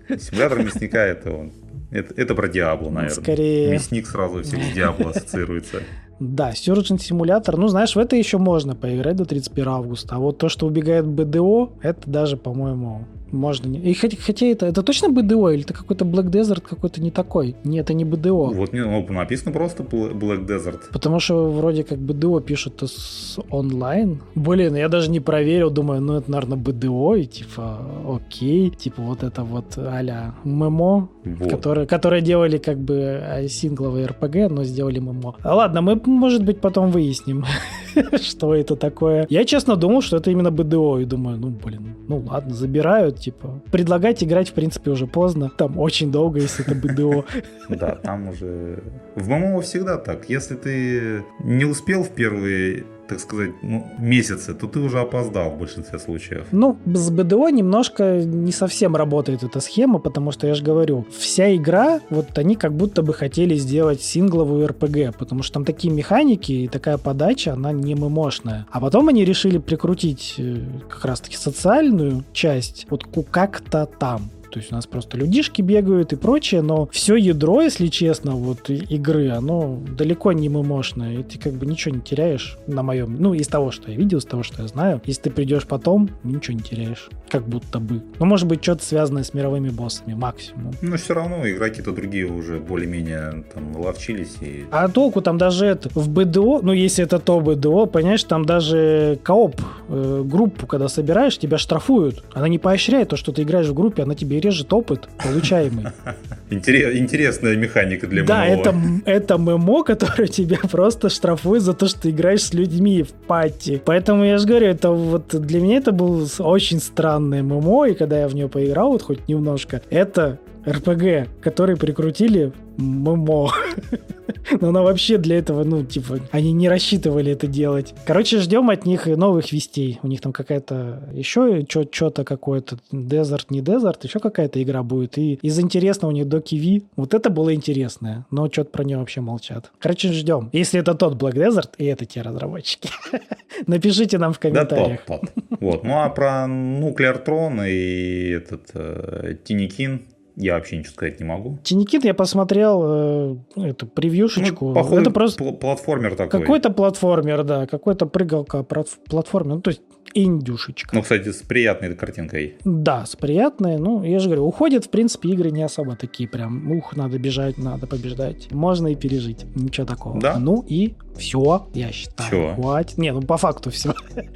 Симулятор 0.19 0.63
мясника 0.63 0.99
это 0.99 1.31
он. 1.31 1.51
Это, 1.91 2.13
это 2.15 2.33
про 2.33 2.47
Diablo, 2.47 2.89
наверное. 2.89 3.21
Скорее. 3.21 3.71
Мясник 3.71 4.07
сразу 4.07 4.41
все 4.41 4.55
с 4.55 4.73
Diablo 4.73 5.09
ассоциируется. 5.15 5.81
Да, 6.21 6.51
Surgeon 6.51 6.97
Simulator, 6.97 7.57
ну, 7.57 7.67
знаешь, 7.67 7.93
в 7.93 7.99
это 7.99 8.15
еще 8.15 8.37
можно 8.37 8.73
поиграть 8.73 9.17
до 9.17 9.25
31 9.25 9.67
августа. 9.67 10.15
А 10.15 10.19
вот 10.19 10.37
то, 10.37 10.47
что 10.47 10.65
убегает 10.65 11.05
БДО, 11.05 11.73
это 11.81 12.09
даже, 12.09 12.37
по-моему, 12.37 13.05
можно. 13.31 13.75
И 13.75 13.93
хотя, 13.93 14.45
это, 14.45 14.65
это 14.65 14.83
точно 14.83 15.09
БДО 15.09 15.49
или 15.49 15.63
это 15.63 15.73
какой-то 15.73 16.05
Black 16.05 16.29
Desert 16.29 16.61
какой-то 16.61 17.01
не 17.01 17.11
такой? 17.11 17.55
Нет, 17.63 17.85
это 17.85 17.93
не 17.93 18.03
БДО. 18.03 18.51
Вот 18.53 18.73
ну, 18.73 19.05
написано 19.09 19.51
просто 19.51 19.83
Black 19.83 20.45
Desert. 20.47 20.79
Потому 20.91 21.19
что 21.19 21.49
вроде 21.51 21.83
как 21.83 21.99
БДО 21.99 22.39
пишут 22.41 22.81
с 22.83 23.39
онлайн. 23.49 24.21
Блин, 24.33 24.75
я 24.75 24.89
даже 24.89 25.09
не 25.09 25.19
проверил, 25.19 25.69
думаю, 25.69 26.01
ну 26.01 26.15
это, 26.15 26.31
наверное, 26.31 26.57
БДО, 26.57 27.15
и 27.15 27.25
типа, 27.25 27.79
окей, 28.07 28.69
типа 28.71 29.01
вот 29.01 29.23
это 29.23 29.43
вот 29.43 29.77
а-ля 29.77 30.33
ММО, 30.43 31.09
вот. 31.23 31.49
которые, 31.49 31.85
которые 31.85 32.21
делали 32.21 32.57
как 32.57 32.79
бы 32.79 32.95
э, 32.95 33.47
сингловый 33.47 34.05
РПГ, 34.05 34.49
но 34.49 34.63
сделали 34.63 34.99
ММО. 34.99 35.35
Ладно, 35.43 35.81
мы, 35.81 36.01
может 36.05 36.43
быть, 36.43 36.59
потом 36.59 36.91
выясним, 36.91 37.45
что 38.21 38.55
это 38.55 38.75
такое. 38.75 39.25
Я, 39.29 39.45
честно, 39.45 39.75
думал, 39.75 40.01
что 40.01 40.17
это 40.17 40.31
именно 40.31 40.51
БДО, 40.51 40.99
и 40.99 41.05
думаю, 41.05 41.37
ну, 41.37 41.49
блин, 41.49 41.95
ну 42.07 42.17
ладно, 42.19 42.53
забирают, 42.53 43.19
типа. 43.19 43.61
Предлагать 43.71 44.23
играть, 44.23 44.49
в 44.49 44.53
принципе, 44.53 44.91
уже 44.91 45.07
поздно. 45.07 45.51
Там 45.57 45.79
очень 45.79 46.11
долго, 46.11 46.39
если 46.39 46.65
это 46.65 46.75
БДО. 46.75 47.25
Да, 47.69 47.95
там 47.95 48.29
уже... 48.29 48.83
В 49.15 49.27
ММО 49.27 49.61
всегда 49.61 49.97
так. 49.97 50.29
Если 50.29 50.55
ты 50.55 51.23
не 51.43 51.65
успел 51.65 52.03
в 52.03 52.09
первые 52.09 52.85
так 53.07 53.19
сказать, 53.19 53.51
ну, 53.61 53.85
месяцы, 53.99 54.53
то 54.53 54.67
ты 54.67 54.79
уже 54.79 54.99
опоздал 54.99 55.51
в 55.51 55.57
большинстве 55.57 55.99
случаев. 55.99 56.47
Ну, 56.51 56.77
с 56.85 57.09
БДО 57.09 57.49
немножко 57.49 58.21
не 58.23 58.51
совсем 58.51 58.95
работает 58.95 59.43
эта 59.43 59.59
схема, 59.59 59.99
потому 59.99 60.31
что 60.31 60.47
я 60.47 60.55
же 60.55 60.63
говорю, 60.63 61.05
вся 61.17 61.55
игра, 61.55 61.99
вот 62.09 62.37
они 62.37 62.55
как 62.55 62.73
будто 62.73 63.01
бы 63.01 63.13
хотели 63.13 63.55
сделать 63.55 64.01
сингловую 64.01 64.67
РПГ, 64.67 65.17
потому 65.17 65.43
что 65.43 65.55
там 65.55 65.65
такие 65.65 65.93
механики 65.93 66.51
и 66.51 66.67
такая 66.67 66.97
подача, 66.97 67.53
она 67.53 67.71
не 67.71 67.95
мымошная. 67.95 68.65
А 68.71 68.79
потом 68.79 69.09
они 69.09 69.25
решили 69.25 69.57
прикрутить 69.57 70.35
э, 70.37 70.61
как 70.89 71.05
раз-таки 71.05 71.37
социальную 71.37 72.23
часть, 72.33 72.87
вот 72.89 73.05
как-то 73.31 73.85
там. 73.85 74.29
То 74.55 74.59
есть 74.59 74.71
у 74.71 74.75
нас 74.75 74.87
просто 74.87 75.17
людишки 75.17 75.61
бегают 75.61 76.13
и 76.13 76.15
прочее, 76.15 76.61
но 76.61 76.87
все 76.89 77.17
ядро, 77.17 77.61
если 77.61 77.87
честно, 77.87 78.35
вот 78.35 78.69
игры, 78.69 79.29
оно 79.31 79.81
далеко 79.97 80.31
не 80.31 80.47
мымошное. 80.47 81.19
И 81.19 81.23
ты 81.23 81.37
как 81.37 81.55
бы 81.55 81.65
ничего 81.65 81.93
не 81.93 81.99
теряешь 81.99 82.57
на 82.65 82.81
моем, 82.81 83.17
ну, 83.19 83.33
из 83.33 83.49
того, 83.49 83.71
что 83.71 83.91
я 83.91 83.97
видел, 83.97 84.19
из 84.19 84.23
того, 84.23 84.43
что 84.43 84.61
я 84.61 84.69
знаю. 84.69 85.01
Если 85.03 85.23
ты 85.23 85.29
придешь 85.29 85.67
потом, 85.67 86.09
ничего 86.23 86.55
не 86.55 86.63
теряешь. 86.63 87.09
Как 87.29 87.45
будто 87.49 87.79
бы. 87.79 88.01
Ну, 88.17 88.25
может 88.25 88.47
быть, 88.47 88.63
что-то 88.63 88.85
связанное 88.85 89.23
с 89.23 89.33
мировыми 89.33 89.67
боссами, 89.67 90.13
максимум. 90.13 90.71
Но 90.81 90.95
все 90.95 91.15
равно 91.15 91.45
игроки-то 91.49 91.91
другие 91.91 92.25
уже 92.25 92.59
более-менее 92.59 93.43
там 93.53 93.75
ловчились. 93.75 94.37
И... 94.39 94.63
А 94.71 94.87
толку 94.87 95.21
там 95.21 95.37
даже 95.37 95.65
это, 95.65 95.89
в 95.89 96.07
БДО, 96.07 96.61
ну, 96.61 96.71
если 96.71 97.03
это 97.03 97.19
то 97.19 97.41
БДО, 97.41 97.87
понимаешь, 97.87 98.23
там 98.23 98.45
даже 98.45 99.19
кооп 99.21 99.59
э, 99.89 100.23
группу, 100.25 100.65
когда 100.65 100.87
собираешь, 100.87 101.37
тебя 101.37 101.57
штрафуют. 101.57 102.23
Она 102.31 102.47
не 102.47 102.57
поощряет 102.57 103.09
то, 103.09 103.17
что 103.17 103.33
ты 103.33 103.41
играешь 103.41 103.67
в 103.67 103.73
группе, 103.73 104.03
она 104.03 104.15
тебе 104.15 104.44
режет 104.45 104.71
опыт 104.73 105.09
получаемый. 105.23 105.87
Интересная 106.49 107.55
механика 107.55 108.07
для 108.07 108.21
ММО. 108.21 108.27
Да, 108.27 108.45
это, 108.45 108.75
это 109.05 109.37
ММО, 109.37 109.83
которое 109.83 110.27
тебя 110.27 110.57
просто 110.71 111.09
штрафует 111.09 111.63
за 111.63 111.73
то, 111.73 111.87
что 111.87 112.01
ты 112.01 112.09
играешь 112.11 112.43
с 112.43 112.53
людьми 112.53 113.03
в 113.03 113.11
пати. 113.11 113.81
Поэтому 113.83 114.23
я 114.23 114.37
же 114.37 114.47
говорю, 114.47 114.67
это 114.67 114.91
вот 114.91 115.35
для 115.35 115.59
меня 115.59 115.77
это 115.77 115.91
был 115.91 116.27
очень 116.39 116.79
странный 116.79 117.41
ММО, 117.41 117.85
и 117.87 117.93
когда 117.93 118.19
я 118.19 118.27
в 118.27 118.35
нее 118.35 118.47
поиграл, 118.47 118.91
вот 118.91 119.01
хоть 119.01 119.27
немножко, 119.27 119.81
это 119.89 120.39
РПГ, 120.67 121.29
который 121.41 121.75
прикрутили 121.77 122.51
ММО. 122.77 123.51
Но 124.61 124.69
она 124.69 124.81
вообще 124.81 125.17
для 125.17 125.37
этого, 125.37 125.63
ну, 125.63 125.83
типа, 125.83 126.19
они 126.31 126.51
не 126.51 126.69
рассчитывали 126.69 127.31
это 127.31 127.47
делать. 127.47 127.93
Короче, 128.05 128.39
ждем 128.39 128.69
от 128.69 128.85
них 128.85 129.05
новых 129.05 129.51
вестей. 129.51 129.99
У 130.03 130.07
них 130.07 130.21
там 130.21 130.33
какая-то 130.33 131.09
еще 131.13 131.65
что-то 131.69 132.23
какое-то, 132.23 132.77
Desert, 132.91 133.45
не 133.49 133.61
Desert, 133.61 133.97
еще 134.03 134.19
какая-то 134.19 134.61
игра 134.61 134.83
будет. 134.83 135.17
И 135.17 135.35
из 135.41 135.59
интересного 135.59 136.11
у 136.11 136.13
них 136.13 136.27
Доки 136.27 136.55
Ви. 136.55 136.83
Вот 136.95 137.13
это 137.13 137.29
было 137.29 137.53
интересное, 137.53 138.25
но 138.31 138.49
что-то 138.51 138.71
про 138.71 138.83
нее 138.83 138.97
вообще 138.97 139.21
молчат. 139.21 139.71
Короче, 139.79 140.11
ждем. 140.11 140.49
Если 140.53 140.79
это 140.79 140.93
тот 140.95 141.21
Black 141.21 141.33
Desert, 141.33 141.69
и 141.77 141.85
это 141.85 142.05
те 142.05 142.21
разработчики. 142.21 142.89
Напишите 143.67 144.17
нам 144.17 144.33
в 144.33 144.39
комментариях. 144.39 145.01
Да, 145.07 145.17
тот, 145.17 145.33
тот. 145.33 145.59
Вот. 145.59 145.83
Ну, 145.83 146.01
а 146.01 146.09
про 146.09 146.45
Nuclear 146.47 147.23
Throne 147.23 147.69
и 147.69 148.29
этот 148.31 148.69
э, 148.73 149.35
Тиникин 149.43 150.05
я 150.35 150.55
вообще 150.55 150.77
ничего 150.77 150.93
сказать 150.93 151.19
не 151.19 151.25
могу. 151.25 151.57
Тинькит 151.63 152.03
я 152.05 152.13
посмотрел 152.13 152.81
э, 152.85 153.35
эту 153.55 153.87
превьюшечку. 153.87 154.67
Ну, 154.69 154.73
походу, 154.73 155.01
это 155.01 155.11
просто 155.11 155.43
пл- 155.43 155.57
платформер 155.57 156.15
такой. 156.15 156.41
какой-то 156.41 156.69
платформер, 156.71 157.43
да, 157.43 157.67
какой-то 157.67 158.05
прыгалка 158.05 158.63
плат- 158.63 158.97
платформер, 159.09 159.55
ну, 159.55 159.61
то 159.61 159.69
есть 159.69 159.81
индюшечка. 160.15 160.95
Ну, 160.95 161.01
кстати, 161.01 161.31
с 161.31 161.41
приятной 161.41 161.93
картинкой. 161.95 162.55
Да, 162.63 163.05
с 163.05 163.15
приятной. 163.15 163.77
Ну, 163.77 164.03
я 164.03 164.19
же 164.19 164.27
говорю, 164.27 164.45
уходят, 164.45 164.85
в 164.85 164.89
принципе, 164.89 165.29
игры 165.29 165.51
не 165.51 165.61
особо 165.61 165.95
такие 165.95 166.27
прям, 166.27 166.71
ух, 166.71 166.95
надо 166.95 167.19
бежать, 167.19 167.57
надо 167.57 167.85
побеждать. 167.85 168.51
Можно 168.51 168.87
и 168.87 168.95
пережить. 168.95 169.45
Ничего 169.55 169.85
такого. 169.85 170.19
Да. 170.19 170.39
Ну 170.39 170.63
и 170.67 170.95
все, 171.17 171.67
я 171.73 171.91
считаю. 171.91 172.27
Всё. 172.29 172.55
Хватит. 172.55 172.97
Не, 172.97 173.11
ну 173.13 173.21
по 173.21 173.37
факту 173.37 173.69
все. 173.71 173.93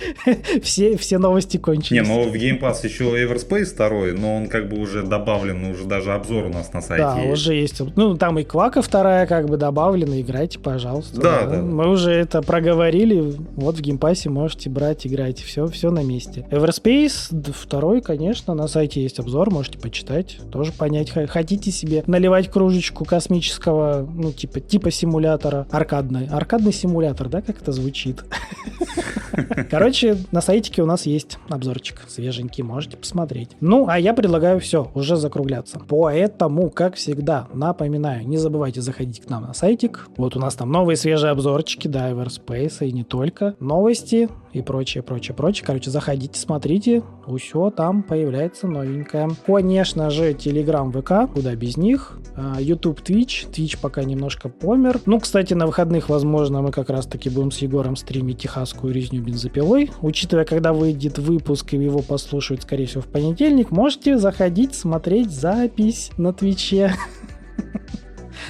все, 0.62 0.98
все 0.98 1.18
новости 1.18 1.58
Не, 1.58 1.64
кончились. 1.64 2.08
ну 2.08 2.30
в 2.30 2.34
Game 2.34 2.60
Pass 2.60 2.86
еще 2.86 3.06
Everspace 3.06 3.66
второй, 3.66 4.14
но 4.18 4.38
он 4.38 4.48
как 4.48 4.70
бы 4.70 4.78
уже 4.80 5.04
добавлен, 5.04 5.64
уже 5.66 5.86
даже 5.86 6.14
обзор 6.14 6.46
у 6.46 6.50
нас 6.50 6.74
на 6.74 6.82
сайте 6.82 7.04
Да, 7.04 7.20
есть. 7.20 7.34
уже 7.34 7.54
есть. 7.56 7.82
Ну, 7.96 8.16
там 8.18 8.40
и 8.40 8.44
Квака 8.44 8.82
вторая 8.82 9.26
как 9.28 9.48
бы 9.48 9.58
добавлена. 9.58 10.20
Играйте, 10.22 10.60
пожалуйста. 10.60 11.20
Да, 11.20 11.46
да. 11.46 11.62
Мы 11.62 11.90
уже 11.90 12.12
это 12.12 12.42
проговорили. 12.42 13.34
Вот 13.56 13.78
в 13.78 13.82
Game 13.82 14.03
Pass 14.03 14.24
е 14.24 14.30
можете 14.30 14.70
брать, 14.70 15.06
играйте. 15.06 15.44
Все, 15.44 15.68
все 15.70 15.92
на 15.92 16.04
месте. 16.04 16.46
Everspace 16.52 17.52
второй, 17.52 18.02
конечно, 18.02 18.54
на 18.54 18.68
сайте 18.68 19.02
есть 19.02 19.20
обзор, 19.20 19.52
можете 19.52 19.80
почитать, 19.80 20.40
тоже 20.52 20.72
понять. 20.72 21.12
Хотите 21.12 21.72
себе 21.72 22.04
наливать 22.08 22.50
кружечку 22.50 23.06
космического, 23.06 24.08
ну, 24.12 24.32
типа, 24.32 24.60
типа 24.60 24.92
симулятора, 24.92 25.68
аркадный. 25.72 26.28
Аркадный 26.28 26.74
симулятор, 26.74 27.30
да, 27.30 27.42
как 27.42 27.62
это 27.62 27.72
звучит? 27.72 28.24
Короче, 29.70 30.18
на 30.32 30.42
сайтике 30.42 30.82
у 30.82 30.86
нас 30.86 31.06
есть 31.06 31.38
обзорчик 31.50 32.02
свеженький, 32.08 32.64
можете 32.64 32.98
посмотреть. 32.98 33.50
Ну, 33.62 33.88
а 33.88 34.00
я 34.00 34.14
предлагаю 34.14 34.60
все, 34.60 34.92
уже 34.94 35.16
закругляться. 35.16 35.80
Поэтому, 35.88 36.70
как 36.70 36.96
всегда, 36.96 37.48
напоминаю, 37.54 38.28
не 38.28 38.38
забывайте 38.38 38.82
заходить 38.82 39.22
к 39.22 39.30
нам 39.30 39.44
на 39.44 39.54
сайтик. 39.54 40.08
Вот 40.18 40.36
у 40.36 40.40
нас 40.40 40.56
там 40.56 40.72
новые 40.72 40.98
свежие 40.98 41.32
обзорчики, 41.32 41.88
да, 41.88 42.12
Everspace 42.12 42.88
и 42.88 42.92
не 42.92 43.04
только. 43.04 43.56
Новости 43.60 44.30
и 44.54 44.62
прочее, 44.62 45.04
прочее, 45.04 45.36
прочее. 45.36 45.59
Короче, 45.64 45.90
заходите, 45.90 46.40
смотрите, 46.40 47.04
все 47.38 47.70
там 47.70 48.04
появляется 48.04 48.68
новенькое. 48.68 49.30
Конечно 49.46 50.10
же, 50.10 50.32
Telegram, 50.32 50.92
ВК, 50.92 51.32
куда 51.32 51.56
без 51.56 51.78
них. 51.78 52.20
А, 52.36 52.60
YouTube, 52.60 53.02
Twitch. 53.02 53.50
Twitch 53.52 53.78
пока 53.82 54.04
немножко 54.04 54.50
помер. 54.50 55.00
Ну, 55.06 55.20
кстати, 55.20 55.54
на 55.54 55.66
выходных, 55.66 56.10
возможно, 56.10 56.62
мы 56.62 56.72
как 56.72 56.90
раз-таки 56.90 57.30
будем 57.30 57.52
с 57.52 57.60
Егором 57.60 57.96
стримить 57.96 58.40
техасскую 58.40 58.94
резню 58.94 59.22
бензопилой. 59.22 59.92
Учитывая, 60.02 60.46
когда 60.46 60.74
выйдет 60.74 61.18
выпуск 61.18 61.74
и 61.74 61.78
его 61.78 62.00
послушают, 62.00 62.64
скорее 62.64 62.86
всего, 62.86 63.02
в 63.02 63.08
понедельник, 63.08 63.72
можете 63.72 64.18
заходить, 64.18 64.76
смотреть 64.76 65.32
запись 65.32 66.12
на 66.18 66.34
Твиче. 66.34 66.94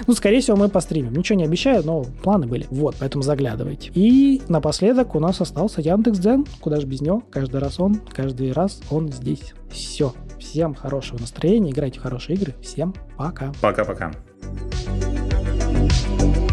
Ну, 0.08 0.14
скорее 0.14 0.42
всего, 0.42 0.58
мы 0.58 0.70
постримим. 0.70 1.14
Ничего 1.14 1.38
не 1.38 1.46
обещаю, 1.46 1.84
но 1.86 2.04
планы 2.04 2.48
были. 2.48 2.68
Вот, 2.70 2.96
поэтому 3.00 3.24
заглядывайте. 3.24 3.92
И 3.94 4.42
напоследок 4.48 5.16
у 5.16 5.20
нас 5.20 5.42
остался 5.42 5.82
Яндекс.Дзен. 5.82 6.46
Куда 6.60 6.80
же 6.80 6.88
без 6.88 7.02
него? 7.02 7.24
Каждый 7.32 7.60
раз 7.60 7.80
он, 7.80 7.96
каждый 8.12 8.52
раз 8.52 8.82
он 8.90 9.12
здесь. 9.12 9.54
Все. 9.72 10.14
Всем 10.40 10.74
хорошего 10.74 11.20
настроения, 11.20 11.72
играйте 11.72 12.00
в 12.00 12.04
хорошие 12.04 12.38
игры. 12.38 12.56
Всем 12.62 12.94
пока. 13.18 13.52
Пока-пока. 13.62 14.12
Thank 16.18 16.49